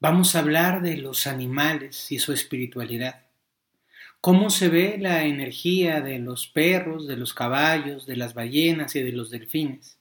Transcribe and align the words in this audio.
vamos 0.00 0.34
a 0.34 0.38
hablar 0.38 0.80
de 0.80 0.96
los 0.96 1.26
animales 1.26 2.10
y 2.10 2.18
su 2.18 2.32
espiritualidad. 2.32 3.26
Cómo 4.22 4.50
se 4.50 4.68
ve 4.68 4.96
la 4.98 5.24
energía 5.24 6.00
de 6.00 6.18
los 6.18 6.46
perros, 6.46 7.06
de 7.06 7.16
los 7.16 7.34
caballos, 7.34 8.06
de 8.06 8.16
las 8.16 8.34
ballenas 8.34 8.96
y 8.96 9.02
de 9.02 9.12
los 9.12 9.30
delfines. 9.30 9.98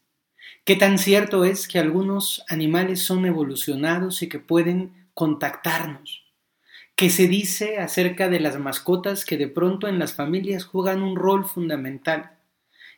Qué 0.64 0.76
tan 0.76 0.98
cierto 0.98 1.46
es 1.46 1.68
que 1.68 1.80
algunos 1.80 2.44
animales 2.48 3.02
son 3.02 3.26
evolucionados 3.26 4.22
y 4.22 4.30
que 4.30 4.40
pueden 4.40 5.10
contactarnos. 5.14 6.24
¿Qué 6.96 7.10
se 7.10 7.28
dice 7.28 7.78
acerca 7.78 8.30
de 8.30 8.40
las 8.40 8.58
mascotas 8.58 9.26
que 9.26 9.38
de 9.38 9.48
pronto 9.48 9.88
en 9.88 10.00
las 10.00 10.14
familias 10.14 10.66
juegan 10.66 11.02
un 11.02 11.16
rol 11.16 11.46
fundamental? 11.46 12.38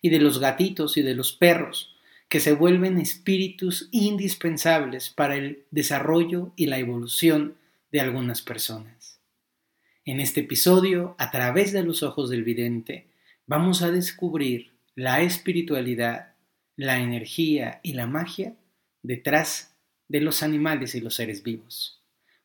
Y 0.01 0.09
de 0.09 0.19
los 0.19 0.39
gatitos 0.39 0.97
y 0.97 1.03
de 1.03 1.13
los 1.13 1.33
perros, 1.33 1.95
que 2.31 2.39
se 2.39 2.53
vuelven 2.53 2.97
espíritus 2.97 3.89
indispensables 3.91 5.09
para 5.09 5.35
el 5.35 5.65
desarrollo 5.69 6.53
y 6.55 6.67
la 6.67 6.79
evolución 6.79 7.57
de 7.91 7.99
algunas 7.99 8.41
personas. 8.41 9.19
En 10.05 10.21
este 10.21 10.39
episodio, 10.39 11.13
a 11.17 11.29
través 11.29 11.73
de 11.73 11.83
los 11.83 12.03
ojos 12.03 12.29
del 12.29 12.45
vidente, 12.45 13.07
vamos 13.47 13.81
a 13.81 13.91
descubrir 13.91 14.71
la 14.95 15.19
espiritualidad, 15.19 16.35
la 16.77 16.99
energía 16.99 17.81
y 17.83 17.95
la 17.95 18.07
magia 18.07 18.55
detrás 19.03 19.75
de 20.07 20.21
los 20.21 20.41
animales 20.41 20.95
y 20.95 21.01
los 21.01 21.15
seres 21.15 21.43
vivos. 21.43 22.01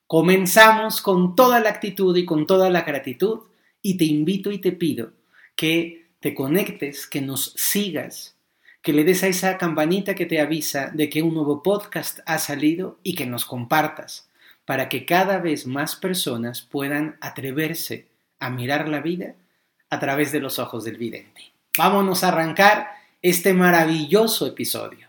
Comenzamos 0.08 1.00
con 1.00 1.36
toda 1.36 1.60
la 1.60 1.70
actitud 1.70 2.16
y 2.16 2.24
con 2.24 2.48
toda 2.48 2.70
la 2.70 2.82
gratitud 2.82 3.42
y 3.82 3.96
te 3.96 4.04
invito 4.04 4.50
y 4.50 4.58
te 4.58 4.72
pido 4.72 5.12
que 5.54 6.08
te 6.18 6.34
conectes, 6.34 7.06
que 7.06 7.20
nos 7.20 7.52
sigas, 7.56 8.35
que 8.86 8.92
le 8.92 9.02
des 9.02 9.24
a 9.24 9.26
esa 9.26 9.58
campanita 9.58 10.14
que 10.14 10.26
te 10.26 10.40
avisa 10.40 10.92
de 10.94 11.10
que 11.10 11.20
un 11.20 11.34
nuevo 11.34 11.60
podcast 11.60 12.20
ha 12.24 12.38
salido 12.38 13.00
y 13.02 13.16
que 13.16 13.26
nos 13.26 13.44
compartas 13.44 14.28
para 14.64 14.88
que 14.88 15.04
cada 15.04 15.38
vez 15.38 15.66
más 15.66 15.96
personas 15.96 16.62
puedan 16.62 17.16
atreverse 17.20 18.06
a 18.38 18.48
mirar 18.48 18.88
la 18.88 19.00
vida 19.00 19.34
a 19.90 19.98
través 19.98 20.30
de 20.30 20.38
los 20.38 20.60
ojos 20.60 20.84
del 20.84 20.98
vidente. 20.98 21.50
Vámonos 21.76 22.22
a 22.22 22.28
arrancar 22.28 22.90
este 23.22 23.52
maravilloso 23.54 24.46
episodio. 24.46 25.08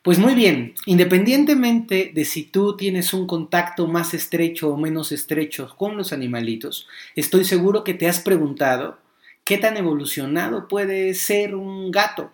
Pues 0.00 0.18
muy 0.18 0.34
bien, 0.34 0.72
independientemente 0.86 2.12
de 2.14 2.24
si 2.24 2.44
tú 2.44 2.78
tienes 2.78 3.12
un 3.12 3.26
contacto 3.26 3.86
más 3.86 4.14
estrecho 4.14 4.70
o 4.70 4.78
menos 4.78 5.12
estrecho 5.12 5.68
con 5.76 5.98
los 5.98 6.14
animalitos, 6.14 6.88
estoy 7.14 7.44
seguro 7.44 7.84
que 7.84 7.92
te 7.92 8.08
has 8.08 8.20
preguntado 8.20 8.96
qué 9.44 9.58
tan 9.58 9.76
evolucionado 9.76 10.66
puede 10.66 11.12
ser 11.12 11.54
un 11.54 11.90
gato, 11.90 12.32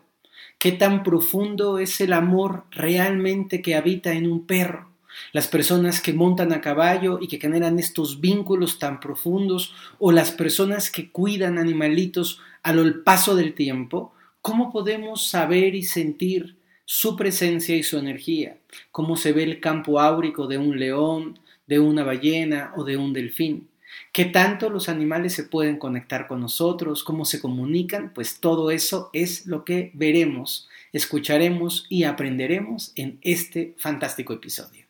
qué 0.62 0.70
tan 0.70 1.02
profundo 1.02 1.80
es 1.80 2.00
el 2.00 2.12
amor 2.12 2.66
realmente 2.70 3.60
que 3.60 3.74
habita 3.74 4.12
en 4.12 4.30
un 4.30 4.46
perro. 4.46 4.92
Las 5.32 5.48
personas 5.48 6.00
que 6.00 6.12
montan 6.12 6.52
a 6.52 6.60
caballo 6.60 7.18
y 7.20 7.26
que 7.26 7.40
generan 7.40 7.80
estos 7.80 8.20
vínculos 8.20 8.78
tan 8.78 9.00
profundos 9.00 9.74
o 9.98 10.12
las 10.12 10.30
personas 10.30 10.88
que 10.88 11.10
cuidan 11.10 11.58
animalitos 11.58 12.38
a 12.62 12.72
lo 12.72 13.02
paso 13.02 13.34
del 13.34 13.54
tiempo, 13.54 14.14
¿cómo 14.40 14.70
podemos 14.70 15.26
saber 15.26 15.74
y 15.74 15.82
sentir 15.82 16.54
su 16.84 17.16
presencia 17.16 17.74
y 17.74 17.82
su 17.82 17.98
energía, 17.98 18.58
cómo 18.92 19.16
se 19.16 19.32
ve 19.32 19.42
el 19.42 19.58
campo 19.58 19.98
áurico 19.98 20.46
de 20.46 20.58
un 20.58 20.78
león, 20.78 21.40
de 21.66 21.80
una 21.80 22.04
ballena 22.04 22.72
o 22.76 22.84
de 22.84 22.96
un 22.96 23.12
delfín. 23.12 23.68
¿Qué 24.12 24.26
tanto 24.26 24.68
los 24.70 24.88
animales 24.88 25.34
se 25.34 25.44
pueden 25.44 25.78
conectar 25.78 26.26
con 26.28 26.40
nosotros? 26.40 27.04
¿Cómo 27.04 27.24
se 27.24 27.40
comunican? 27.40 28.12
Pues 28.12 28.40
todo 28.40 28.70
eso 28.70 29.10
es 29.12 29.46
lo 29.46 29.64
que 29.64 29.90
veremos, 29.94 30.68
escucharemos 30.92 31.86
y 31.88 32.04
aprenderemos 32.04 32.92
en 32.96 33.18
este 33.22 33.74
fantástico 33.78 34.32
episodio. 34.32 34.84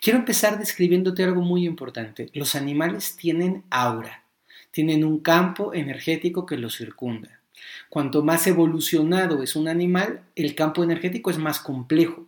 Quiero 0.00 0.18
empezar 0.18 0.58
describiéndote 0.58 1.24
algo 1.24 1.42
muy 1.42 1.66
importante. 1.66 2.30
Los 2.34 2.54
animales 2.54 3.16
tienen 3.16 3.64
aura, 3.70 4.24
tienen 4.70 5.04
un 5.04 5.20
campo 5.20 5.74
energético 5.74 6.46
que 6.46 6.56
los 6.56 6.76
circunda. 6.76 7.40
Cuanto 7.88 8.22
más 8.22 8.46
evolucionado 8.46 9.42
es 9.42 9.56
un 9.56 9.68
animal, 9.68 10.22
el 10.36 10.54
campo 10.54 10.82
energético 10.82 11.30
es 11.30 11.38
más 11.38 11.60
complejo. 11.60 12.26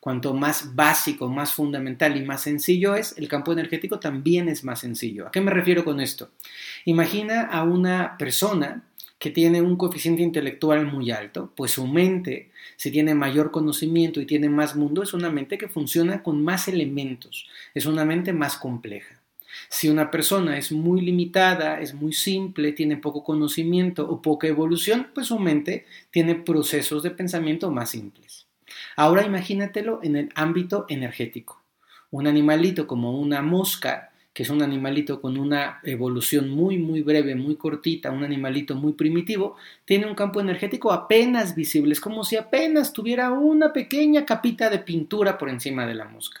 Cuanto 0.00 0.32
más 0.32 0.74
básico, 0.74 1.28
más 1.28 1.52
fundamental 1.52 2.16
y 2.16 2.24
más 2.24 2.42
sencillo 2.42 2.94
es, 2.94 3.16
el 3.18 3.28
campo 3.28 3.52
energético 3.52 3.98
también 3.98 4.48
es 4.48 4.62
más 4.62 4.80
sencillo. 4.80 5.26
¿A 5.26 5.30
qué 5.32 5.40
me 5.40 5.50
refiero 5.50 5.84
con 5.84 6.00
esto? 6.00 6.30
Imagina 6.84 7.42
a 7.42 7.64
una 7.64 8.16
persona 8.16 8.84
que 9.18 9.30
tiene 9.30 9.60
un 9.60 9.76
coeficiente 9.76 10.22
intelectual 10.22 10.86
muy 10.86 11.10
alto, 11.10 11.52
pues 11.56 11.72
su 11.72 11.86
mente, 11.86 12.50
si 12.76 12.90
tiene 12.92 13.14
mayor 13.14 13.50
conocimiento 13.50 14.20
y 14.20 14.26
tiene 14.26 14.48
más 14.48 14.76
mundo, 14.76 15.02
es 15.02 15.12
una 15.12 15.30
mente 15.30 15.58
que 15.58 15.68
funciona 15.68 16.22
con 16.22 16.42
más 16.44 16.68
elementos, 16.68 17.48
es 17.74 17.86
una 17.86 18.04
mente 18.04 18.32
más 18.32 18.56
compleja. 18.56 19.20
Si 19.68 19.88
una 19.88 20.10
persona 20.10 20.56
es 20.56 20.70
muy 20.70 21.00
limitada, 21.00 21.80
es 21.80 21.94
muy 21.94 22.12
simple, 22.12 22.72
tiene 22.72 22.96
poco 22.96 23.24
conocimiento 23.24 24.08
o 24.08 24.22
poca 24.22 24.46
evolución, 24.46 25.08
pues 25.14 25.26
su 25.26 25.38
mente 25.38 25.86
tiene 26.10 26.36
procesos 26.36 27.02
de 27.02 27.10
pensamiento 27.10 27.70
más 27.70 27.90
simples. 27.90 28.47
Ahora 28.98 29.24
imagínatelo 29.24 30.00
en 30.02 30.16
el 30.16 30.28
ámbito 30.34 30.84
energético. 30.88 31.62
Un 32.10 32.26
animalito 32.26 32.88
como 32.88 33.16
una 33.16 33.42
mosca, 33.42 34.10
que 34.32 34.42
es 34.42 34.50
un 34.50 34.60
animalito 34.60 35.20
con 35.20 35.38
una 35.38 35.78
evolución 35.84 36.50
muy, 36.50 36.78
muy 36.78 37.02
breve, 37.02 37.36
muy 37.36 37.54
cortita, 37.54 38.10
un 38.10 38.24
animalito 38.24 38.74
muy 38.74 38.94
primitivo, 38.94 39.54
tiene 39.84 40.06
un 40.06 40.16
campo 40.16 40.40
energético 40.40 40.90
apenas 40.90 41.54
visible, 41.54 41.92
es 41.92 42.00
como 42.00 42.24
si 42.24 42.34
apenas 42.34 42.92
tuviera 42.92 43.30
una 43.30 43.72
pequeña 43.72 44.26
capita 44.26 44.68
de 44.68 44.80
pintura 44.80 45.38
por 45.38 45.48
encima 45.48 45.86
de 45.86 45.94
la 45.94 46.06
mosca. 46.06 46.40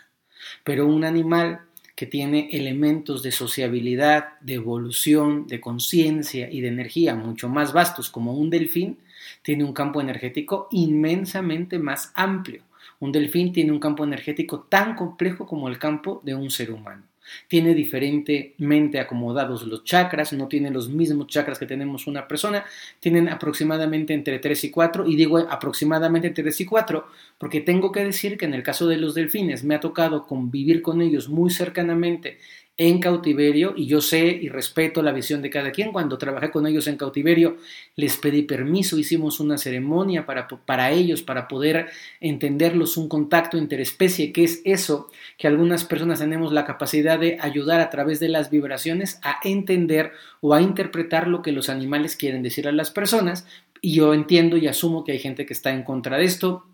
Pero 0.64 0.88
un 0.88 1.04
animal 1.04 1.60
que 1.94 2.06
tiene 2.06 2.48
elementos 2.50 3.22
de 3.22 3.30
sociabilidad, 3.30 4.36
de 4.40 4.54
evolución, 4.54 5.46
de 5.46 5.60
conciencia 5.60 6.50
y 6.50 6.60
de 6.60 6.68
energía 6.68 7.14
mucho 7.14 7.48
más 7.48 7.72
vastos 7.72 8.10
como 8.10 8.32
un 8.32 8.50
delfín, 8.50 8.98
tiene 9.42 9.64
un 9.64 9.72
campo 9.72 10.00
energético 10.00 10.68
inmensamente 10.70 11.78
más 11.78 12.12
amplio. 12.14 12.62
Un 13.00 13.12
delfín 13.12 13.52
tiene 13.52 13.72
un 13.72 13.80
campo 13.80 14.04
energético 14.04 14.66
tan 14.68 14.94
complejo 14.94 15.46
como 15.46 15.68
el 15.68 15.78
campo 15.78 16.20
de 16.24 16.34
un 16.34 16.50
ser 16.50 16.70
humano 16.70 17.04
tiene 17.46 17.74
diferentemente 17.74 19.00
acomodados 19.00 19.66
los 19.66 19.84
chakras, 19.84 20.32
no 20.32 20.48
tiene 20.48 20.70
los 20.70 20.88
mismos 20.88 21.26
chakras 21.28 21.58
que 21.58 21.66
tenemos 21.66 22.06
una 22.06 22.26
persona, 22.26 22.64
tienen 23.00 23.28
aproximadamente 23.28 24.14
entre 24.14 24.38
3 24.38 24.64
y 24.64 24.70
4, 24.70 25.06
y 25.06 25.16
digo 25.16 25.38
aproximadamente 25.38 26.28
entre 26.28 26.44
3 26.44 26.60
y 26.60 26.64
4, 26.64 27.06
porque 27.38 27.60
tengo 27.60 27.92
que 27.92 28.04
decir 28.04 28.36
que 28.36 28.46
en 28.46 28.54
el 28.54 28.62
caso 28.62 28.86
de 28.86 28.96
los 28.96 29.14
delfines 29.14 29.64
me 29.64 29.74
ha 29.74 29.80
tocado 29.80 30.26
convivir 30.26 30.82
con 30.82 31.02
ellos 31.02 31.28
muy 31.28 31.50
cercanamente 31.50 32.38
en 32.78 33.00
cautiverio 33.00 33.74
y 33.76 33.86
yo 33.86 34.00
sé 34.00 34.26
y 34.26 34.48
respeto 34.48 35.02
la 35.02 35.12
visión 35.12 35.42
de 35.42 35.50
cada 35.50 35.72
quien. 35.72 35.92
Cuando 35.92 36.16
trabajé 36.16 36.52
con 36.52 36.66
ellos 36.66 36.86
en 36.86 36.96
cautiverio 36.96 37.56
les 37.96 38.16
pedí 38.16 38.42
permiso, 38.42 38.98
hicimos 38.98 39.40
una 39.40 39.58
ceremonia 39.58 40.24
para, 40.24 40.46
para 40.46 40.92
ellos, 40.92 41.22
para 41.22 41.48
poder 41.48 41.88
entenderlos 42.20 42.96
un 42.96 43.08
contacto 43.08 43.58
interespecie, 43.58 44.32
que 44.32 44.44
es 44.44 44.62
eso 44.64 45.10
que 45.36 45.48
algunas 45.48 45.84
personas 45.84 46.20
tenemos 46.20 46.52
la 46.52 46.64
capacidad 46.64 47.18
de 47.18 47.36
ayudar 47.40 47.80
a 47.80 47.90
través 47.90 48.20
de 48.20 48.28
las 48.28 48.48
vibraciones 48.48 49.18
a 49.24 49.40
entender 49.42 50.12
o 50.40 50.54
a 50.54 50.62
interpretar 50.62 51.26
lo 51.26 51.42
que 51.42 51.52
los 51.52 51.68
animales 51.68 52.14
quieren 52.14 52.44
decir 52.44 52.68
a 52.68 52.72
las 52.72 52.92
personas. 52.92 53.44
Y 53.80 53.94
yo 53.94 54.14
entiendo 54.14 54.56
y 54.56 54.68
asumo 54.68 55.04
que 55.04 55.12
hay 55.12 55.18
gente 55.18 55.46
que 55.46 55.52
está 55.52 55.72
en 55.72 55.82
contra 55.82 56.16
de 56.16 56.24
esto, 56.24 56.64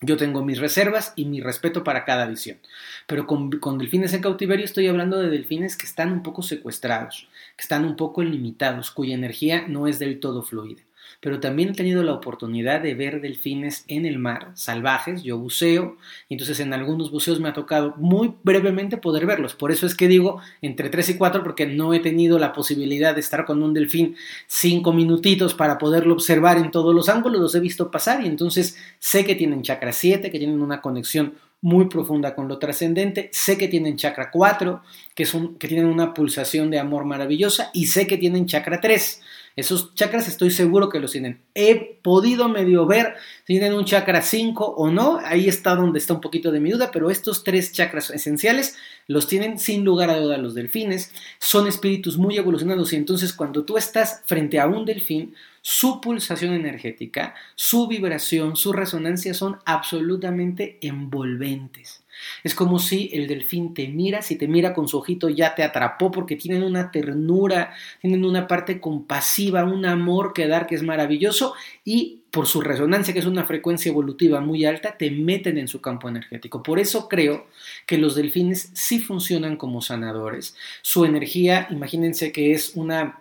yo 0.00 0.16
tengo 0.16 0.44
mis 0.44 0.58
reservas 0.58 1.12
y 1.16 1.24
mi 1.24 1.40
respeto 1.40 1.82
para 1.82 2.04
cada 2.04 2.26
visión. 2.26 2.58
Pero 3.06 3.26
con, 3.26 3.50
delfines 3.78 4.14
en 4.14 4.22
cautiverio 4.22 4.64
estoy 4.64 4.86
hablando 4.86 5.18
de 5.18 5.28
delfines 5.28 5.76
que 5.76 5.86
están 5.86 6.12
un 6.12 6.22
poco 6.22 6.42
secuestrados, 6.42 7.28
que 7.56 7.62
están 7.62 7.84
un 7.84 7.96
poco 7.96 8.22
limitados, 8.22 8.90
cuya 8.90 9.14
energía 9.14 9.66
no 9.66 9.86
es 9.86 9.98
del 9.98 10.20
todo 10.20 10.42
fluida. 10.42 10.82
Pero 11.20 11.40
también 11.40 11.70
he 11.70 11.74
tenido 11.74 12.02
la 12.02 12.12
oportunidad 12.12 12.80
de 12.80 12.94
ver 12.94 13.20
delfines 13.20 13.84
en 13.88 14.06
el 14.06 14.18
mar, 14.18 14.52
salvajes, 14.54 15.22
yo 15.22 15.38
buceo, 15.38 15.96
y 16.28 16.34
entonces 16.34 16.60
en 16.60 16.72
algunos 16.72 17.10
buceos 17.10 17.40
me 17.40 17.48
ha 17.48 17.52
tocado 17.52 17.94
muy 17.96 18.34
brevemente 18.42 18.96
poder 18.96 19.26
verlos, 19.26 19.54
por 19.54 19.72
eso 19.72 19.86
es 19.86 19.94
que 19.94 20.08
digo 20.08 20.40
entre 20.62 20.90
3 20.90 21.10
y 21.10 21.16
4 21.16 21.42
porque 21.42 21.66
no 21.66 21.92
he 21.92 22.00
tenido 22.00 22.38
la 22.38 22.52
posibilidad 22.52 23.14
de 23.14 23.20
estar 23.20 23.44
con 23.44 23.62
un 23.62 23.74
delfín 23.74 24.16
cinco 24.46 24.92
minutitos 24.92 25.54
para 25.54 25.78
poderlo 25.78 26.14
observar 26.14 26.56
en 26.58 26.70
todos 26.70 26.94
los 26.94 27.08
ángulos, 27.08 27.40
los 27.40 27.54
he 27.54 27.60
visto 27.60 27.90
pasar 27.90 28.22
y 28.22 28.26
entonces 28.26 28.76
sé 28.98 29.24
que 29.24 29.34
tienen 29.34 29.62
chakra 29.62 29.92
7, 29.92 30.30
que 30.30 30.38
tienen 30.38 30.62
una 30.62 30.80
conexión 30.80 31.34
muy 31.60 31.86
profunda 31.86 32.34
con 32.34 32.48
lo 32.48 32.58
trascendente. 32.58 33.30
Sé 33.32 33.58
que 33.58 33.68
tienen 33.68 33.96
chakra 33.96 34.30
4, 34.30 34.82
que, 35.14 35.24
es 35.24 35.36
que 35.58 35.68
tienen 35.68 35.86
una 35.86 36.14
pulsación 36.14 36.70
de 36.70 36.78
amor 36.78 37.04
maravillosa, 37.04 37.70
y 37.72 37.86
sé 37.86 38.06
que 38.06 38.16
tienen 38.18 38.46
chakra 38.46 38.80
3. 38.80 39.22
Esos 39.58 39.92
chakras 39.96 40.28
estoy 40.28 40.52
seguro 40.52 40.88
que 40.88 41.00
los 41.00 41.10
tienen. 41.10 41.40
He 41.52 41.98
podido 42.00 42.48
medio 42.48 42.86
ver 42.86 43.16
si 43.44 43.54
tienen 43.54 43.74
un 43.74 43.84
chakra 43.84 44.22
5 44.22 44.64
o 44.64 44.88
no. 44.92 45.18
Ahí 45.24 45.48
está 45.48 45.74
donde 45.74 45.98
está 45.98 46.14
un 46.14 46.20
poquito 46.20 46.52
de 46.52 46.60
mi 46.60 46.70
duda, 46.70 46.90
pero 46.92 47.10
estos 47.10 47.42
tres 47.42 47.72
chakras 47.72 48.10
esenciales 48.10 48.76
los 49.08 49.26
tienen 49.26 49.58
sin 49.58 49.84
lugar 49.84 50.10
a 50.10 50.20
duda 50.20 50.38
los 50.38 50.54
delfines. 50.54 51.10
Son 51.40 51.66
espíritus 51.66 52.18
muy 52.18 52.36
evolucionados 52.36 52.92
y 52.92 52.96
entonces 52.96 53.32
cuando 53.32 53.64
tú 53.64 53.76
estás 53.76 54.22
frente 54.26 54.60
a 54.60 54.68
un 54.68 54.84
delfín, 54.84 55.34
su 55.70 56.00
pulsación 56.00 56.54
energética, 56.54 57.34
su 57.54 57.88
vibración, 57.88 58.56
su 58.56 58.72
resonancia 58.72 59.34
son 59.34 59.58
absolutamente 59.66 60.78
envolventes. 60.80 62.04
Es 62.42 62.54
como 62.54 62.78
si 62.78 63.10
el 63.12 63.26
delfín 63.26 63.74
te 63.74 63.86
mira, 63.86 64.22
si 64.22 64.36
te 64.36 64.48
mira 64.48 64.72
con 64.72 64.88
su 64.88 64.96
ojito 64.96 65.28
ya 65.28 65.54
te 65.54 65.62
atrapó 65.62 66.10
porque 66.10 66.36
tienen 66.36 66.62
una 66.62 66.90
ternura, 66.90 67.74
tienen 68.00 68.24
una 68.24 68.46
parte 68.46 68.80
compasiva, 68.80 69.64
un 69.64 69.84
amor 69.84 70.32
que 70.32 70.48
dar 70.48 70.66
que 70.66 70.74
es 70.74 70.82
maravilloso 70.82 71.52
y 71.84 72.22
por 72.30 72.46
su 72.46 72.62
resonancia, 72.62 73.12
que 73.12 73.20
es 73.20 73.26
una 73.26 73.44
frecuencia 73.44 73.90
evolutiva 73.90 74.40
muy 74.40 74.64
alta, 74.64 74.96
te 74.96 75.10
meten 75.10 75.58
en 75.58 75.68
su 75.68 75.82
campo 75.82 76.08
energético. 76.08 76.62
Por 76.62 76.78
eso 76.78 77.10
creo 77.10 77.46
que 77.84 77.98
los 77.98 78.14
delfines 78.14 78.70
sí 78.72 79.00
funcionan 79.00 79.58
como 79.58 79.82
sanadores. 79.82 80.56
Su 80.80 81.04
energía, 81.04 81.66
imagínense 81.68 82.32
que 82.32 82.52
es 82.52 82.72
una 82.74 83.20